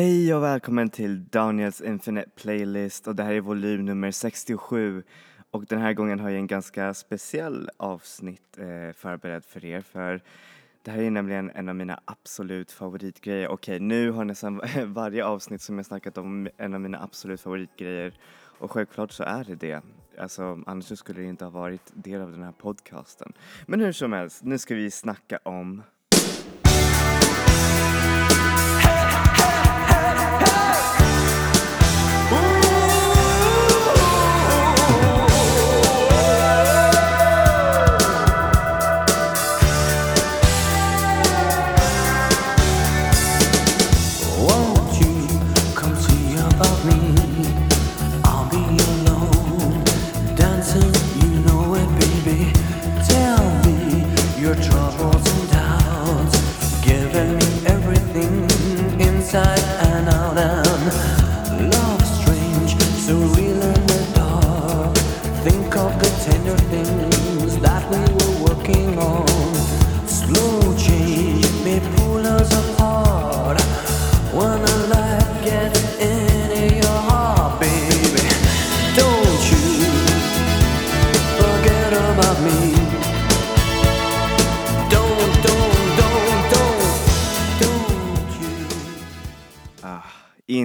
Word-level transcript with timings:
Hej 0.00 0.34
och 0.34 0.42
välkommen 0.42 0.90
till 0.90 1.24
Daniels 1.24 1.80
Infinite 1.80 2.30
Playlist 2.30 3.08
och 3.08 3.16
det 3.16 3.22
här 3.22 3.32
är 3.32 3.40
volym 3.40 3.84
nummer 3.84 4.10
67 4.10 5.02
och 5.50 5.64
den 5.66 5.80
här 5.80 5.92
gången 5.92 6.20
har 6.20 6.30
jag 6.30 6.38
en 6.38 6.46
ganska 6.46 6.94
speciell 6.94 7.70
avsnitt 7.76 8.58
eh, 8.58 8.92
förberedd 8.94 9.44
för 9.44 9.64
er 9.64 9.80
för 9.80 10.20
det 10.82 10.90
här 10.90 11.02
är 11.02 11.10
nämligen 11.10 11.50
en 11.50 11.68
av 11.68 11.76
mina 11.76 12.00
absolut 12.04 12.72
favoritgrejer. 12.72 13.48
Okej, 13.48 13.80
nu 13.80 14.10
har 14.10 14.24
nästan 14.24 14.60
varje 14.86 15.24
avsnitt 15.24 15.62
som 15.62 15.76
jag 15.76 15.86
snackat 15.86 16.18
om 16.18 16.48
en 16.56 16.74
av 16.74 16.80
mina 16.80 17.02
absolut 17.02 17.40
favoritgrejer 17.40 18.18
och 18.58 18.70
självklart 18.70 19.12
så 19.12 19.22
är 19.22 19.44
det 19.44 19.54
det. 19.54 19.82
Alltså 20.18 20.62
annars 20.66 20.98
skulle 20.98 21.20
det 21.20 21.26
inte 21.26 21.44
ha 21.44 21.50
varit 21.50 21.92
del 21.94 22.20
av 22.20 22.32
den 22.32 22.42
här 22.42 22.52
podcasten. 22.52 23.32
Men 23.66 23.80
hur 23.80 23.92
som 23.92 24.12
helst, 24.12 24.44
nu 24.44 24.58
ska 24.58 24.74
vi 24.74 24.90
snacka 24.90 25.38
om 25.42 25.82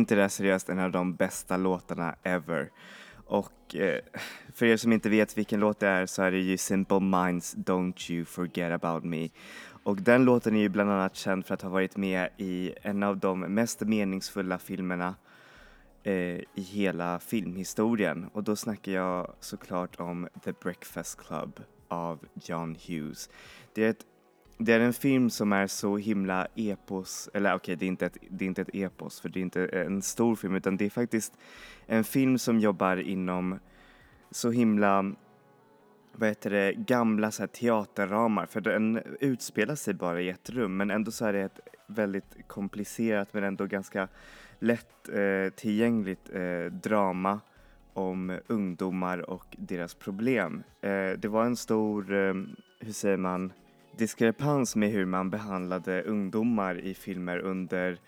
inte 0.06 0.16
det 0.16 0.30
seriöst 0.30 0.70
en 0.70 0.80
av 0.80 0.92
de 0.92 1.16
bästa 1.16 1.58
låtarna 1.58 2.16
ever? 2.24 2.70
Och 3.26 3.76
eh, 3.76 4.00
för 4.54 4.66
er 4.66 4.78
som 4.78 4.94
inte 4.94 5.10
vet 5.10 5.38
vilken 5.38 5.60
låt 5.60 5.80
det 5.80 5.88
är 5.88 6.06
så 6.06 6.22
är 6.22 6.32
det 6.32 6.40
ju 6.40 6.58
Simple 6.58 7.00
Minds 7.00 7.56
Don't 7.56 8.12
You 8.12 8.26
Forget 8.26 8.72
About 8.72 9.04
Me. 9.04 9.30
Och 9.84 10.02
den 10.02 10.26
låten 10.26 10.56
är 10.56 10.60
ju 10.60 10.70
bland 10.70 10.92
annat 10.92 11.16
känd 11.16 11.46
för 11.46 11.54
att 11.54 11.62
ha 11.62 11.70
varit 11.70 11.98
med 11.98 12.30
i 12.38 12.74
en 12.82 13.04
av 13.04 13.18
de 13.18 13.40
mest 13.40 13.82
meningsfulla 13.82 14.58
filmerna 14.58 15.16
eh, 16.04 16.14
i 16.14 16.62
hela 16.62 17.20
filmhistorien. 17.20 18.30
Och 18.34 18.44
då 18.44 18.56
snackar 18.56 18.92
jag 18.92 19.34
såklart 19.40 20.00
om 20.00 20.28
The 20.44 20.52
Breakfast 20.52 21.20
Club 21.20 21.60
av 21.88 22.20
John 22.44 22.78
Hughes. 22.88 23.30
Det 23.74 23.86
är 23.86 23.90
ett 23.90 24.06
det 24.58 24.74
är 24.74 24.80
en 24.80 24.94
film 24.94 25.30
som 25.30 25.54
är 25.54 25.68
så 25.68 25.98
himla 25.98 26.48
epos, 26.56 27.30
eller 27.34 27.56
okej 27.56 27.76
det, 27.76 27.86
är 27.86 27.88
inte 27.88 28.06
ett, 28.06 28.18
det 28.30 28.46
är 28.46 28.48
inte 28.48 28.62
ett 28.62 28.70
epos 28.76 29.22
för 29.22 29.30
det 29.30 29.40
är 29.40 29.42
inte 29.42 29.66
en 29.66 30.02
stor 30.02 30.36
film 30.36 30.56
utan 30.56 30.78
det 30.78 30.86
är 30.86 30.90
faktiskt 30.90 31.34
en 31.86 32.04
film 32.04 32.38
som 32.38 32.60
jobbar 32.60 32.98
inom 32.98 33.60
så 34.32 34.52
himla, 34.52 35.14
vad 36.12 36.30
heter 36.30 36.50
det, 36.50 36.74
gamla 36.74 37.32
så 37.32 37.42
här, 37.42 37.48
teaterramar 37.48 38.46
för 38.46 38.62
den 38.62 39.02
utspelar 39.20 39.76
sig 39.76 39.94
bara 39.94 40.22
i 40.22 40.30
ett 40.30 40.50
rum 40.50 40.78
men 40.78 40.92
ändå 40.92 41.12
så 41.12 41.26
är 41.26 41.34
det 41.34 41.42
ett 41.42 41.60
väldigt 41.88 42.48
komplicerat 42.48 43.34
men 43.34 43.44
ändå 43.44 43.66
ganska 43.66 44.08
lätt 44.60 45.10
eh, 45.10 45.54
tillgängligt 45.56 46.30
eh, 46.34 46.72
drama 46.72 47.40
om 47.94 48.40
ungdomar 48.48 49.30
och 49.30 49.56
deras 49.58 49.94
problem. 49.94 50.64
Eh, 50.82 51.10
det 51.18 51.28
var 51.28 51.46
en 51.46 51.56
stor, 51.56 52.14
eh, 52.14 52.34
hur 52.80 52.92
säger 52.92 53.18
man, 53.18 53.54
diskrepans 53.98 54.76
med 54.76 54.90
hur 54.90 55.06
man 55.06 55.30
behandlade 55.30 56.02
ungdomar 56.02 56.80
i 56.80 56.94
filmer 56.94 57.40
under 57.40 58.00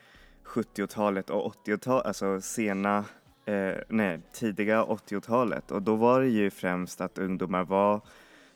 70-talet 0.45 1.29
och 1.29 1.53
80-talet, 1.65 2.05
alltså 2.05 2.41
sena, 2.41 3.05
eh, 3.45 3.75
nej, 3.89 4.19
tidiga 4.33 4.83
80-talet. 4.83 5.71
Och 5.71 5.81
då 5.81 5.95
var 5.95 6.21
det 6.21 6.27
ju 6.27 6.49
främst 6.49 7.01
att 7.01 7.17
ungdomar 7.17 7.63
var 7.63 8.01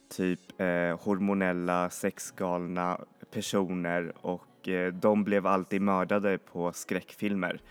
typ 0.09 0.39
eh, 0.61 0.99
hormonella, 1.05 1.89
sexgalna 1.89 2.99
personer 3.31 4.13
och 4.21 4.67
eh, 4.67 4.93
de 4.93 5.23
blev 5.23 5.47
alltid 5.47 5.81
mördade 5.81 6.37
på 6.37 6.73
skräckfilmer. 6.73 7.61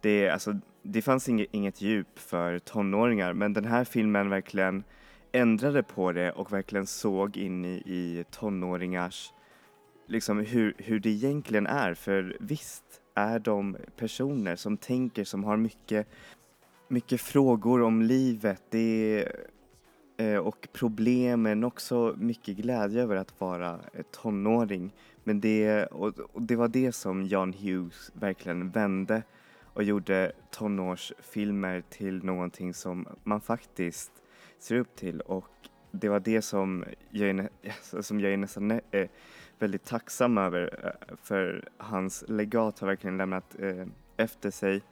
Det, 0.00 0.28
alltså, 0.28 0.58
det 0.82 1.02
fanns 1.02 1.28
inget, 1.28 1.48
inget 1.50 1.80
djup 1.80 2.18
för 2.18 2.58
tonåringar 2.58 3.32
men 3.32 3.52
den 3.52 3.64
här 3.64 3.84
filmen 3.84 4.30
verkligen 4.30 4.84
ändrade 5.32 5.82
på 5.82 6.12
det 6.12 6.32
och 6.32 6.52
verkligen 6.52 6.86
såg 6.86 7.36
in 7.36 7.64
i, 7.64 7.82
i 7.86 8.24
tonåringars, 8.30 9.32
liksom 10.06 10.38
hur, 10.38 10.74
hur 10.78 11.00
det 11.00 11.10
egentligen 11.10 11.66
är. 11.66 11.94
För 11.94 12.36
visst 12.40 12.84
är 13.14 13.38
de 13.38 13.76
personer 13.96 14.56
som 14.56 14.76
tänker, 14.76 15.24
som 15.24 15.44
har 15.44 15.56
mycket, 15.56 16.08
mycket 16.88 17.20
frågor 17.20 17.82
om 17.82 18.02
livet 18.02 18.62
det 18.70 19.18
är, 19.18 19.36
eh, 20.16 20.38
och 20.38 20.68
problem 20.72 21.42
men 21.42 21.64
också 21.64 22.14
mycket 22.18 22.56
glädje 22.56 23.02
över 23.02 23.16
att 23.16 23.40
vara 23.40 23.80
tonåring. 24.10 24.94
Men 25.24 25.40
det, 25.40 25.86
och, 25.86 26.18
och 26.18 26.42
det 26.42 26.56
var 26.56 26.68
det 26.68 26.92
som 26.92 27.22
John 27.22 27.52
Hughes 27.52 28.10
verkligen 28.14 28.70
vände 28.70 29.22
och 29.74 29.82
gjorde 29.82 30.32
tonårsfilmer 30.50 31.82
till 31.90 32.24
någonting 32.24 32.74
som 32.74 33.06
man 33.24 33.40
faktiskt 33.40 34.21
ser 34.62 34.76
upp 34.76 34.96
till 34.96 35.20
och 35.20 35.48
det 35.90 36.08
var 36.08 36.20
det 36.20 36.42
som 36.42 36.84
jag 37.10 37.28
är, 37.28 37.32
nä- 37.32 37.48
alltså, 37.66 38.02
som 38.02 38.20
jag 38.20 38.32
är 38.32 38.36
nästan 38.36 38.68
nä- 38.68 38.80
eh, 38.90 39.08
väldigt 39.58 39.84
tacksam 39.84 40.38
över 40.38 40.78
eh, 40.84 41.16
för 41.22 41.68
hans 41.76 42.24
legat 42.28 42.78
har 42.78 42.86
verkligen 42.88 43.16
lämnat 43.16 43.56
eh, 43.58 43.86
efter 44.16 44.50
sig 44.50 44.82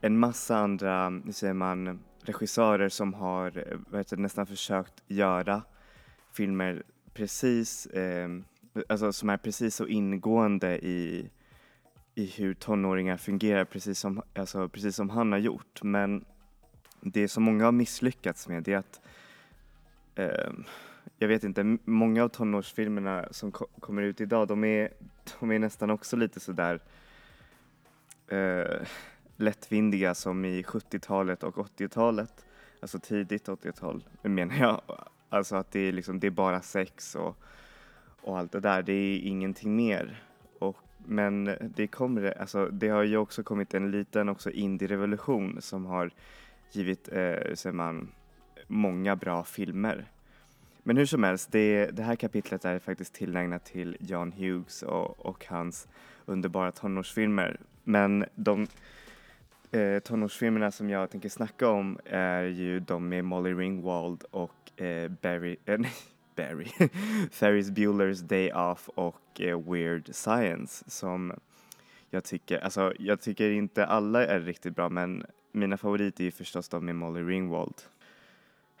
en 0.00 0.18
massa 0.18 0.56
andra, 0.56 1.10
hur 1.24 1.32
säger 1.32 1.54
man, 1.54 2.00
regissörer 2.22 2.88
som 2.88 3.14
har 3.14 3.58
eh, 3.58 3.78
vet, 3.92 4.18
nästan 4.18 4.46
försökt 4.46 5.02
göra 5.06 5.62
filmer 6.32 6.82
precis, 7.14 7.86
eh, 7.86 8.28
alltså 8.88 9.12
som 9.12 9.30
är 9.30 9.36
precis 9.36 9.76
så 9.76 9.86
ingående 9.86 10.78
i, 10.86 11.30
i 12.14 12.26
hur 12.26 12.54
tonåringar 12.54 13.16
fungerar 13.16 13.64
precis 13.64 13.98
som, 13.98 14.22
alltså, 14.34 14.68
precis 14.68 14.96
som 14.96 15.10
han 15.10 15.32
har 15.32 15.38
gjort. 15.38 15.82
Men 15.82 16.24
det 17.00 17.28
som 17.28 17.42
många 17.42 17.64
har 17.64 17.72
misslyckats 17.72 18.48
med 18.48 18.62
det 18.62 18.72
är 18.72 18.78
att 18.78 19.00
eh, 20.14 20.52
jag 21.18 21.28
vet 21.28 21.44
inte, 21.44 21.78
många 21.84 22.24
av 22.24 22.28
tonårsfilmerna 22.28 23.28
som 23.30 23.52
ko- 23.52 23.68
kommer 23.80 24.02
ut 24.02 24.20
idag 24.20 24.48
de 24.48 24.64
är, 24.64 24.92
de 25.40 25.50
är 25.52 25.58
nästan 25.58 25.90
också 25.90 26.16
lite 26.16 26.40
sådär 26.40 26.80
eh, 28.28 28.86
lättvindiga 29.36 30.14
som 30.14 30.44
i 30.44 30.62
70-talet 30.62 31.42
och 31.42 31.56
80-talet. 31.56 32.46
Alltså 32.80 32.98
tidigt 32.98 33.48
80-tal 33.48 34.04
menar 34.22 34.56
jag. 34.56 34.80
Alltså 35.28 35.56
att 35.56 35.70
det 35.70 35.80
är, 35.80 35.92
liksom, 35.92 36.20
det 36.20 36.26
är 36.26 36.30
bara 36.30 36.62
sex 36.62 37.14
och, 37.14 37.36
och 38.20 38.38
allt 38.38 38.52
det 38.52 38.60
där. 38.60 38.82
Det 38.82 38.92
är 38.92 39.18
ingenting 39.18 39.76
mer. 39.76 40.22
Och, 40.58 40.76
men 41.06 41.56
det, 41.76 41.86
kommer, 41.86 42.40
alltså, 42.40 42.66
det 42.66 42.88
har 42.88 43.02
ju 43.02 43.16
också 43.16 43.42
kommit 43.42 43.74
en 43.74 43.90
liten 43.90 44.28
också 44.28 44.50
indie-revolution 44.50 45.62
som 45.62 45.86
har 45.86 46.10
givit, 46.72 47.08
eh, 47.12 47.54
säger 47.54 47.72
man, 47.72 48.12
många 48.66 49.16
bra 49.16 49.44
filmer. 49.44 50.06
Men 50.82 50.96
hur 50.96 51.06
som 51.06 51.22
helst, 51.22 51.52
det, 51.52 51.86
det 51.86 52.02
här 52.02 52.16
kapitlet 52.16 52.64
är 52.64 52.78
faktiskt 52.78 53.14
tillägnat 53.14 53.64
till 53.64 53.96
John 54.00 54.32
Hughes 54.32 54.82
och, 54.82 55.26
och 55.26 55.46
hans 55.46 55.88
underbara 56.24 56.72
tonårsfilmer. 56.72 57.60
Men 57.84 58.24
de 58.34 58.66
eh, 59.70 59.98
tonårsfilmerna 59.98 60.70
som 60.70 60.90
jag 60.90 61.10
tänker 61.10 61.28
snacka 61.28 61.68
om 61.68 61.98
är 62.04 62.42
ju 62.42 62.80
de 62.80 63.08
med 63.08 63.24
Molly 63.24 63.54
Ringwald 63.54 64.24
och 64.30 64.82
eh, 64.82 65.10
Barry, 65.22 65.56
eh, 65.64 65.78
nej, 65.78 65.92
Barry, 66.36 66.66
Ferris 67.30 67.70
Bueller's 67.70 68.22
Day 68.22 68.52
Off 68.52 68.88
och 68.88 69.40
eh, 69.40 69.60
Weird 69.70 70.14
Science 70.14 70.90
som 70.90 71.32
jag 72.10 72.24
tycker, 72.24 72.58
alltså 72.58 72.92
jag 72.98 73.20
tycker 73.20 73.50
inte 73.50 73.86
alla 73.86 74.26
är 74.26 74.40
riktigt 74.40 74.76
bra 74.76 74.88
men 74.88 75.26
mina 75.56 75.76
favoriter 75.76 76.20
är 76.20 76.24
ju 76.24 76.30
förstås 76.30 76.68
de 76.68 76.84
med 76.84 76.96
Molly 76.96 77.22
Ringwald. 77.22 77.82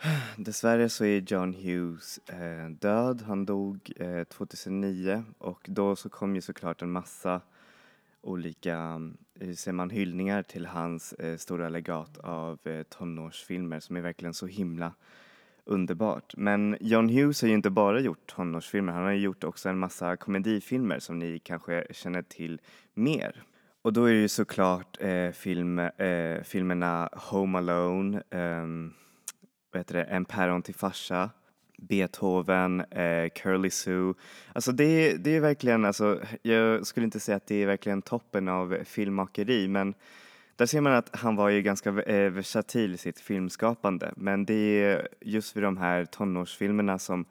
Dessvärre 0.36 0.88
så 0.88 1.04
är 1.04 1.32
John 1.32 1.54
Hughes 1.54 2.18
eh, 2.18 2.70
död. 2.70 3.22
Han 3.26 3.46
dog 3.46 3.92
eh, 3.96 4.24
2009 4.24 5.24
och 5.38 5.66
då 5.68 5.96
så 5.96 6.08
kom 6.08 6.34
ju 6.34 6.40
såklart 6.40 6.82
en 6.82 6.90
massa 6.90 7.40
olika 8.22 8.76
eh, 9.40 9.46
hur 9.46 9.54
säger 9.54 9.72
man, 9.72 9.90
hyllningar 9.90 10.42
till 10.42 10.66
hans 10.66 11.12
eh, 11.12 11.36
stora 11.36 11.68
legat 11.68 12.18
av 12.18 12.58
eh, 12.64 12.82
tonårsfilmer 12.82 13.80
som 13.80 13.96
är 13.96 14.00
verkligen 14.00 14.34
så 14.34 14.46
himla 14.46 14.92
underbart. 15.64 16.36
Men 16.36 16.76
John 16.80 17.08
Hughes 17.08 17.42
har 17.42 17.48
ju 17.48 17.54
inte 17.54 17.70
bara 17.70 18.00
gjort 18.00 18.26
tonårsfilmer, 18.26 18.92
han 18.92 19.04
har 19.04 19.12
ju 19.12 19.20
gjort 19.20 19.44
också 19.44 19.68
en 19.68 19.78
massa 19.78 20.16
komedifilmer 20.16 20.98
som 20.98 21.18
ni 21.18 21.38
kanske 21.38 21.86
känner 21.90 22.22
till 22.22 22.60
mer. 22.94 23.42
Och 23.86 23.92
då 23.92 24.04
är 24.04 24.12
det 24.12 24.20
ju 24.20 24.28
såklart 24.28 24.96
eh, 25.00 25.30
film, 25.30 25.78
eh, 25.78 26.42
filmerna 26.42 27.08
Home 27.12 27.58
Alone, 27.58 28.22
eh, 28.30 28.66
vad 29.72 29.80
heter 29.80 29.94
det, 29.94 30.04
En 30.04 30.24
päron 30.24 30.62
till 30.62 30.74
farsa, 30.74 31.30
Beethoven, 31.78 32.80
eh, 32.80 33.28
Curly 33.28 33.70
Sue. 33.70 34.14
Alltså 34.52 34.72
det, 34.72 35.16
det 35.16 35.36
är 35.36 35.40
verkligen, 35.40 35.84
alltså, 35.84 36.20
jag 36.42 36.86
skulle 36.86 37.04
inte 37.04 37.20
säga 37.20 37.36
att 37.36 37.46
det 37.46 37.62
är 37.62 37.66
verkligen 37.66 38.02
toppen 38.02 38.48
av 38.48 38.78
filmmakeri 38.84 39.68
men 39.68 39.94
där 40.56 40.66
ser 40.66 40.80
man 40.80 40.92
att 40.92 41.16
han 41.16 41.36
var 41.36 41.48
ju 41.48 41.62
ganska 41.62 41.90
eh, 41.90 42.30
versatil 42.30 42.94
i 42.94 42.98
sitt 42.98 43.20
filmskapande 43.20 44.12
men 44.16 44.44
det 44.44 44.82
är 44.84 45.08
just 45.20 45.56
vid 45.56 45.62
de 45.62 45.76
här 45.76 46.04
tonårsfilmerna 46.04 46.98
som 46.98 47.24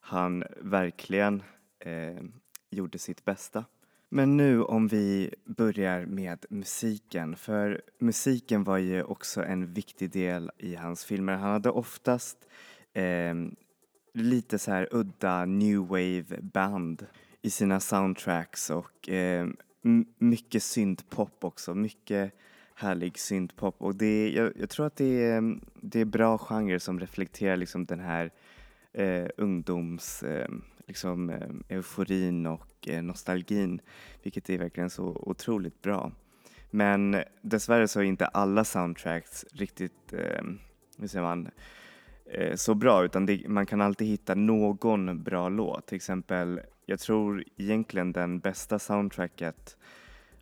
han 0.00 0.44
verkligen 0.60 1.42
eh, 1.80 2.24
gjorde 2.70 2.98
sitt 2.98 3.24
bästa. 3.24 3.64
Men 4.08 4.36
nu 4.36 4.62
om 4.62 4.88
vi 4.88 5.34
börjar 5.44 6.06
med 6.06 6.46
musiken, 6.50 7.36
för 7.36 7.82
musiken 7.98 8.64
var 8.64 8.78
ju 8.78 9.02
också 9.02 9.44
en 9.44 9.72
viktig 9.72 10.10
del 10.10 10.50
i 10.58 10.74
hans 10.74 11.04
filmer. 11.04 11.32
Han 11.32 11.50
hade 11.52 11.70
oftast 11.70 12.38
eh, 12.92 13.34
lite 14.14 14.58
så 14.58 14.70
här 14.70 14.88
udda 14.90 15.44
new 15.44 15.78
wave 15.78 16.40
band 16.42 17.06
i 17.42 17.50
sina 17.50 17.80
soundtracks 17.80 18.70
och 18.70 19.08
eh, 19.08 19.46
mycket 20.18 20.62
syntpop 20.62 21.44
också, 21.44 21.74
mycket 21.74 22.32
härlig 22.74 23.18
syntpop 23.18 23.82
och 23.82 23.94
det, 23.94 24.30
jag, 24.30 24.52
jag 24.56 24.70
tror 24.70 24.86
att 24.86 24.96
det 24.96 25.24
är, 25.24 25.58
det 25.80 26.00
är 26.00 26.04
bra 26.04 26.38
genre 26.38 26.80
som 26.80 27.00
reflekterar 27.00 27.56
liksom 27.56 27.84
den 27.84 28.00
här 28.00 28.30
eh, 28.92 29.26
ungdoms 29.36 30.22
eh, 30.22 30.48
liksom, 30.86 31.30
eh, 31.30 31.76
euforin 31.76 32.46
och 32.46 32.88
eh, 32.88 33.02
nostalgin 33.02 33.80
vilket 34.22 34.50
är 34.50 34.58
verkligen 34.58 34.90
så 34.90 35.04
otroligt 35.04 35.82
bra. 35.82 36.12
Men 36.70 37.22
dessvärre 37.42 37.88
så 37.88 38.00
är 38.00 38.04
inte 38.04 38.26
alla 38.26 38.64
soundtracks 38.64 39.44
riktigt, 39.52 40.12
eh, 40.12 40.42
hur 40.98 41.06
säger 41.06 41.24
man, 41.24 41.48
Eh, 42.30 42.56
så 42.56 42.74
bra 42.74 43.04
utan 43.04 43.26
det, 43.26 43.48
man 43.48 43.66
kan 43.66 43.80
alltid 43.80 44.08
hitta 44.08 44.34
någon 44.34 45.22
bra 45.22 45.48
låt. 45.48 45.86
Till 45.86 45.96
exempel, 45.96 46.60
jag 46.86 47.00
tror 47.00 47.44
egentligen 47.56 48.12
den 48.12 48.38
bästa 48.38 48.78
soundtracket 48.78 49.76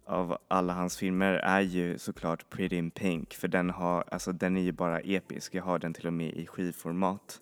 av 0.06 0.38
alla 0.48 0.72
hans 0.72 0.96
filmer 0.96 1.32
är 1.32 1.60
ju 1.60 1.98
såklart 1.98 2.50
Pretty 2.50 2.76
in 2.76 2.90
Pink 2.90 3.34
för 3.34 3.48
den, 3.48 3.70
har, 3.70 4.04
alltså, 4.10 4.32
den 4.32 4.56
är 4.56 4.60
ju 4.60 4.72
bara 4.72 5.00
episk. 5.00 5.54
Jag 5.54 5.62
har 5.62 5.78
den 5.78 5.94
till 5.94 6.06
och 6.06 6.12
med 6.12 6.34
i 6.34 6.46
skivformat 6.46 7.40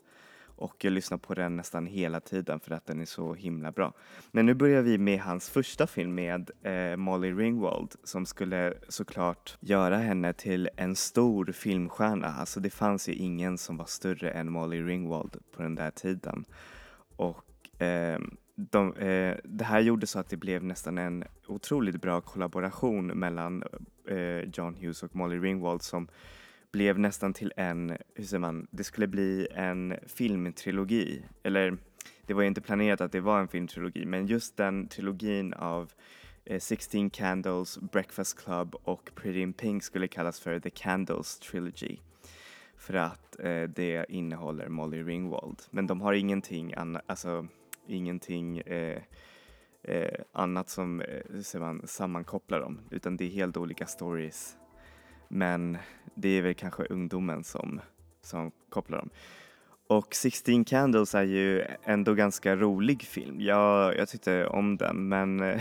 och 0.56 0.84
jag 0.84 0.93
lyssnar 0.93 1.19
på 1.19 1.34
den 1.34 1.56
nästan 1.56 1.87
hela 1.87 2.20
tiden 2.20 2.60
för 2.60 2.75
att 2.75 2.87
den 2.87 3.00
är 3.00 3.04
så 3.04 3.34
himla 3.34 3.72
bra. 3.72 3.93
Men 4.31 4.46
nu 4.46 4.54
börjar 4.54 4.82
vi 4.82 4.99
med 4.99 5.20
hans 5.20 5.50
första 5.50 5.87
film 5.87 6.14
med 6.14 6.50
eh, 6.62 6.96
Molly 6.96 7.32
Ringwald 7.32 7.94
som 8.04 8.26
skulle 8.26 8.75
såklart 8.88 9.56
göra 9.60 9.96
henne 9.96 10.32
till 10.32 10.69
en 10.76 10.96
stor 10.96 11.52
filmstjärna. 11.52 12.26
Alltså 12.26 12.60
det 12.60 12.70
fanns 12.70 13.08
ju 13.08 13.12
ingen 13.12 13.58
som 13.58 13.76
var 13.76 13.87
större 13.87 14.31
än 14.31 14.52
Molly 14.52 14.82
Ringwald 14.82 15.37
på 15.56 15.62
den 15.62 15.75
där 15.75 15.90
tiden. 15.90 16.44
Och 17.16 17.82
eh, 17.82 18.19
de, 18.55 18.96
eh, 18.96 19.37
det 19.44 19.64
här 19.64 19.81
gjorde 19.81 20.06
så 20.06 20.19
att 20.19 20.28
det 20.28 20.37
blev 20.37 20.64
nästan 20.64 20.98
en 20.98 21.25
otroligt 21.46 22.00
bra 22.00 22.20
kollaboration 22.20 23.06
mellan 23.06 23.62
eh, 24.08 24.50
John 24.55 24.75
Hughes 24.75 25.02
och 25.02 25.16
Molly 25.16 25.38
Ringwald 25.38 25.82
som 25.82 26.08
blev 26.72 26.98
nästan 26.98 27.34
till 27.34 27.52
en, 27.56 27.96
hur 28.14 28.24
säger 28.24 28.40
man, 28.40 28.66
det 28.70 28.84
skulle 28.84 29.06
bli 29.06 29.48
en 29.54 29.96
filmtrilogi. 30.06 31.24
Eller 31.42 31.78
det 32.26 32.34
var 32.34 32.42
ju 32.42 32.48
inte 32.48 32.60
planerat 32.60 33.00
att 33.00 33.12
det 33.12 33.20
var 33.20 33.40
en 33.40 33.48
filmtrilogi 33.48 34.06
men 34.06 34.26
just 34.26 34.56
den 34.56 34.88
trilogin 34.88 35.54
av 35.54 35.92
eh, 36.44 36.60
16 36.60 37.10
Candles, 37.10 37.78
Breakfast 37.78 38.44
Club 38.44 38.74
och 38.82 39.10
Pretty 39.14 39.40
in 39.40 39.52
Pink 39.52 39.82
skulle 39.82 40.08
kallas 40.08 40.40
för 40.40 40.60
The 40.60 40.70
Candles 40.70 41.38
Trilogy. 41.38 41.96
För 42.76 42.94
att 42.94 43.40
eh, 43.40 43.62
det 43.62 44.06
innehåller 44.08 44.69
Molly 44.69 45.02
Ringwald. 45.02 45.62
Men 45.70 45.86
de 45.86 46.00
har 46.00 46.12
ingenting 46.12 46.74
annat, 46.74 47.02
alltså 47.06 47.46
ingenting 47.86 48.58
eh, 48.58 49.02
eh, 49.82 50.20
annat 50.32 50.70
som 50.70 51.00
eh, 51.00 51.60
man, 51.60 51.82
sammankopplar 51.86 52.60
dem 52.60 52.81
utan 52.91 53.17
det 53.17 53.24
är 53.24 53.31
helt 53.31 53.56
olika 53.56 53.86
stories 53.86 54.56
men 55.32 55.79
det 56.15 56.29
är 56.29 56.43
väl 56.43 56.55
kanske 56.55 56.84
ungdomen 56.84 57.44
som, 57.44 57.81
som 58.22 58.53
kopplar 58.69 58.98
dem. 58.98 59.10
Och 59.86 60.15
16 60.15 60.65
Candles 60.65 61.15
är 61.15 61.22
ju 61.22 61.65
ändå 61.84 62.15
ganska 62.15 62.56
rolig 62.56 63.03
film. 63.03 63.41
Jag, 63.41 63.96
jag 63.96 64.08
tyckte 64.08 64.46
om 64.46 64.77
den 64.77 65.08
men 65.08 65.39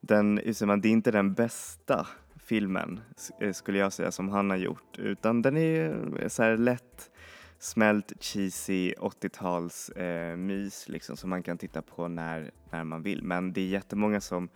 den, 0.00 0.34
det 0.34 0.60
är 0.60 0.86
inte 0.86 1.10
den 1.10 1.34
bästa 1.34 2.06
filmen 2.44 3.00
eh, 3.40 3.52
skulle 3.52 3.78
jag 3.78 3.92
säga 3.92 4.10
som 4.10 4.28
han 4.28 4.50
har 4.50 4.56
gjort 4.56 4.98
utan 4.98 5.42
den 5.42 5.56
är 5.56 6.28
så 6.28 6.42
här 6.42 6.56
lätt 6.56 7.10
smält 7.58 8.12
cheesy 8.20 8.92
80-tals 8.92 9.88
eh, 9.88 10.36
mys 10.36 10.88
liksom 10.88 11.16
som 11.16 11.30
man 11.30 11.42
kan 11.42 11.58
titta 11.58 11.82
på 11.82 12.08
när, 12.08 12.50
när 12.70 12.84
man 12.84 13.02
vill 13.02 13.22
men 13.22 13.52
det 13.52 13.60
är 13.60 13.66
jättemånga 13.66 14.20
som 14.20 14.48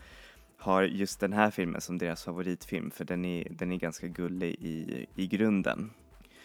har 0.61 0.83
just 0.83 1.21
den 1.21 1.33
här 1.33 1.51
filmen 1.51 1.81
som 1.81 1.99
deras 1.99 2.25
favoritfilm 2.25 2.91
för 2.91 3.05
den 3.05 3.25
är, 3.25 3.47
den 3.51 3.73
är 3.73 3.77
ganska 3.77 4.07
gullig 4.07 4.57
i, 4.61 5.07
i 5.15 5.27
grunden. 5.27 5.91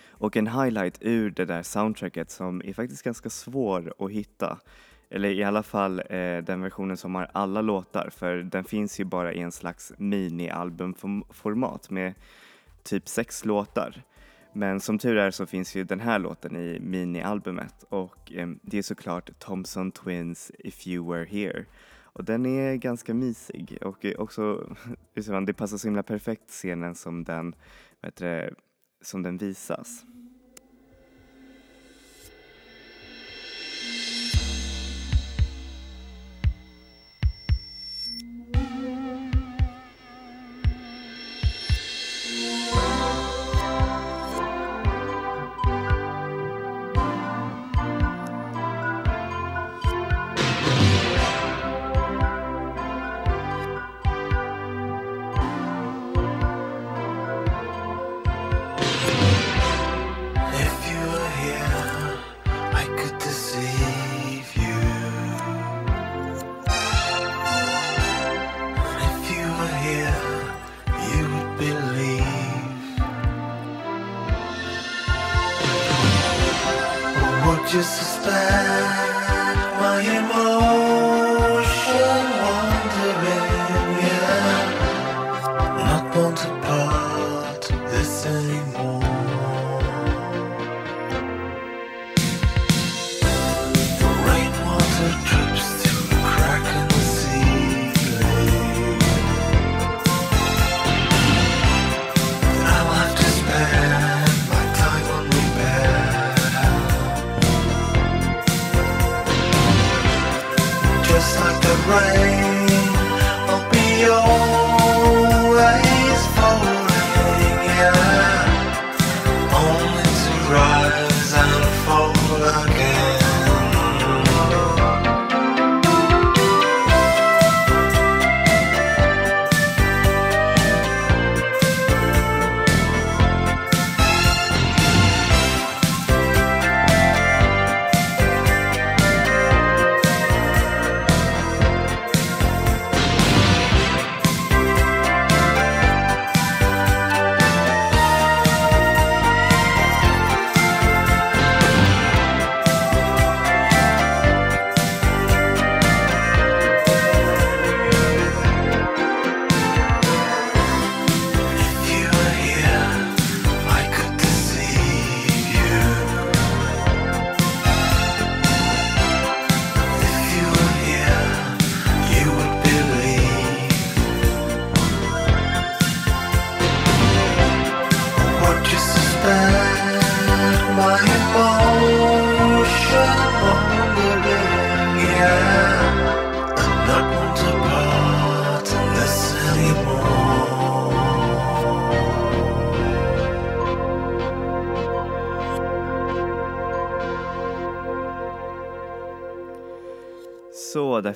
Och 0.10 0.38
en 0.38 0.48
highlight 0.48 0.98
ur 1.02 1.30
det 1.30 1.46
där 1.46 1.64
soundtracket 1.64 2.32
som 2.32 2.62
är 2.66 2.74
faktiskt 2.74 3.04
ganska 3.04 3.30
svår 3.30 3.94
att 4.00 4.12
hitta 4.12 4.60
eller 5.10 5.30
i 5.30 5.44
alla 5.44 5.64
fall 5.64 6.00
eh, 6.00 6.38
den 6.38 6.62
versionen 6.62 6.98
som 6.98 7.16
har 7.16 7.30
alla 7.34 7.62
låtar 7.62 8.10
för 8.10 8.38
den 8.38 8.64
finns 8.64 9.00
ju 9.00 9.04
bara 9.04 9.34
i 9.34 9.40
en 9.40 9.52
slags 9.52 9.94
mini-albumformat 9.98 11.90
med 11.90 12.14
typ 12.84 13.08
sex 13.08 13.46
låtar. 13.46 14.04
Men 14.54 14.80
som 14.80 15.00
tur 15.00 15.18
är 15.18 15.32
så 15.32 15.46
finns 15.46 15.76
ju 15.76 15.84
den 15.84 16.00
här 16.00 16.20
låten 16.20 16.56
i 16.56 16.80
mini-albumet 16.80 17.84
och 17.90 18.32
eh, 18.32 18.48
det 18.62 18.78
är 18.78 18.82
såklart 18.82 19.40
Thompson 19.40 19.92
Twins 19.92 20.52
If 20.60 20.88
You 20.88 21.14
Were 21.14 21.26
Here 21.26 21.66
och 22.16 22.24
den 22.24 22.46
är 22.46 22.76
ganska 22.76 23.14
mysig 23.14 23.78
och 23.82 24.06
också, 24.18 24.76
det 25.46 25.54
passar 25.54 25.78
så 25.78 25.88
himla 25.88 26.04
perfekt 26.04 26.50
scenen 26.50 26.96
som 26.96 27.24
den, 27.24 27.56
vet 28.02 28.16
du, 28.16 28.56
som 29.02 29.24
den 29.24 29.38
visas. 29.38 30.06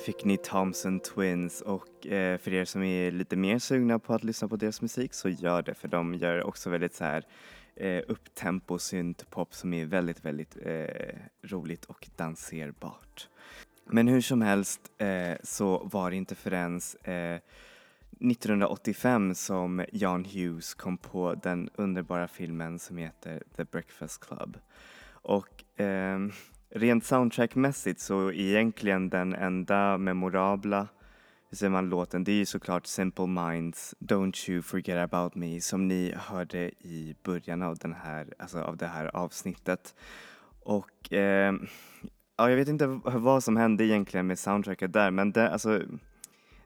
Fick 0.00 0.24
ni 0.24 0.36
Thompson 0.36 1.00
Twins 1.00 1.60
och 1.60 2.06
eh, 2.06 2.38
för 2.38 2.54
er 2.54 2.64
som 2.64 2.82
är 2.82 3.10
lite 3.10 3.36
mer 3.36 3.58
sugna 3.58 3.98
på 3.98 4.14
att 4.14 4.24
lyssna 4.24 4.48
på 4.48 4.56
deras 4.56 4.82
musik 4.82 5.14
så 5.14 5.28
gör 5.28 5.62
det 5.62 5.74
för 5.74 5.88
de 5.88 6.14
gör 6.14 6.42
också 6.42 6.70
väldigt 6.70 6.94
så 6.94 7.04
här 7.04 7.24
eh, 7.76 8.02
upptempo 8.08 8.78
syntpop 8.78 9.54
som 9.54 9.72
är 9.72 9.86
väldigt, 9.86 10.24
väldigt 10.24 10.56
eh, 10.62 11.16
roligt 11.42 11.84
och 11.84 12.08
danserbart. 12.16 13.28
Men 13.84 14.08
hur 14.08 14.20
som 14.20 14.42
helst 14.42 14.80
eh, 14.98 15.36
så 15.42 15.88
var 15.92 16.10
det 16.10 16.16
inte 16.16 16.34
förrän 16.34 16.80
eh, 17.02 17.38
1985 18.20 19.34
som 19.34 19.84
Jan 19.92 20.24
Hughes 20.24 20.74
kom 20.74 20.98
på 20.98 21.34
den 21.42 21.70
underbara 21.74 22.28
filmen 22.28 22.78
som 22.78 22.96
heter 22.96 23.42
The 23.56 23.64
Breakfast 23.64 24.26
Club. 24.26 24.58
Och 25.22 25.80
eh, 25.80 26.18
rent 26.70 27.04
soundtrackmässigt 27.04 28.00
så 28.00 28.32
egentligen 28.32 29.10
den 29.10 29.34
enda 29.34 29.98
memorabla 29.98 30.88
ser 31.52 31.68
man 31.68 31.88
låten, 31.88 32.24
det 32.24 32.32
är 32.32 32.36
ju 32.36 32.46
såklart 32.46 32.86
Simple 32.86 33.26
Minds 33.26 33.94
Don't 33.98 34.50
You 34.50 34.62
Forget 34.62 35.12
About 35.12 35.34
Me 35.34 35.60
som 35.60 35.88
ni 35.88 36.14
hörde 36.16 36.70
i 36.80 37.16
början 37.22 37.62
av, 37.62 37.76
den 37.78 37.92
här, 37.92 38.34
alltså 38.38 38.60
av 38.62 38.76
det 38.76 38.86
här 38.86 39.16
avsnittet. 39.16 39.94
Och 40.62 41.12
eh, 41.12 41.54
ja, 42.36 42.50
jag 42.50 42.56
vet 42.56 42.68
inte 42.68 42.86
vad 43.04 43.44
som 43.44 43.56
hände 43.56 43.84
egentligen 43.84 44.26
med 44.26 44.38
soundtracket 44.38 44.92
där 44.92 45.10
men 45.10 45.32
det, 45.32 45.50
alltså 45.50 45.82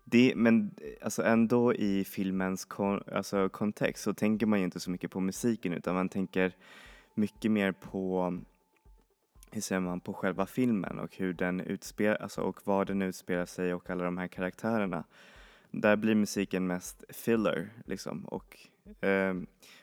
det, 0.05 0.33
men 0.37 0.75
alltså 1.03 1.23
ändå 1.23 1.75
i 1.75 2.05
filmens 2.05 2.65
kon, 2.65 3.03
alltså 3.13 3.49
kontext 3.49 4.03
så 4.03 4.15
tänker 4.15 4.47
man 4.47 4.59
ju 4.59 4.65
inte 4.65 4.81
så 4.81 4.91
mycket 4.91 5.11
på 5.11 5.21
musiken 5.21 5.73
utan 5.73 5.95
man 5.95 6.09
tänker 6.09 6.53
mycket 7.15 7.51
mer 7.51 7.73
på 7.73 8.33
hur 9.55 9.61
ser 9.61 9.81
man, 9.81 10.01
på 10.01 10.13
själva 10.13 10.47
filmen 10.47 10.99
och 10.99 11.17
hur 11.17 11.33
den 11.33 11.61
utspelar, 11.61 12.17
alltså 12.17 12.41
och 12.41 12.61
var 12.65 12.85
den 12.85 13.03
utspelar 13.03 13.47
sig 13.47 13.75
och 13.75 13.91
alla 13.91 14.05
de 14.05 14.19
här 14.19 14.29
karaktärerna. 14.29 15.05
Där 15.71 15.97
blir 15.97 16.15
musiken 16.15 16.67
mest 16.67 17.05
filler 17.09 17.71
liksom 17.87 18.25
och 18.25 18.59
eh, 19.05 19.35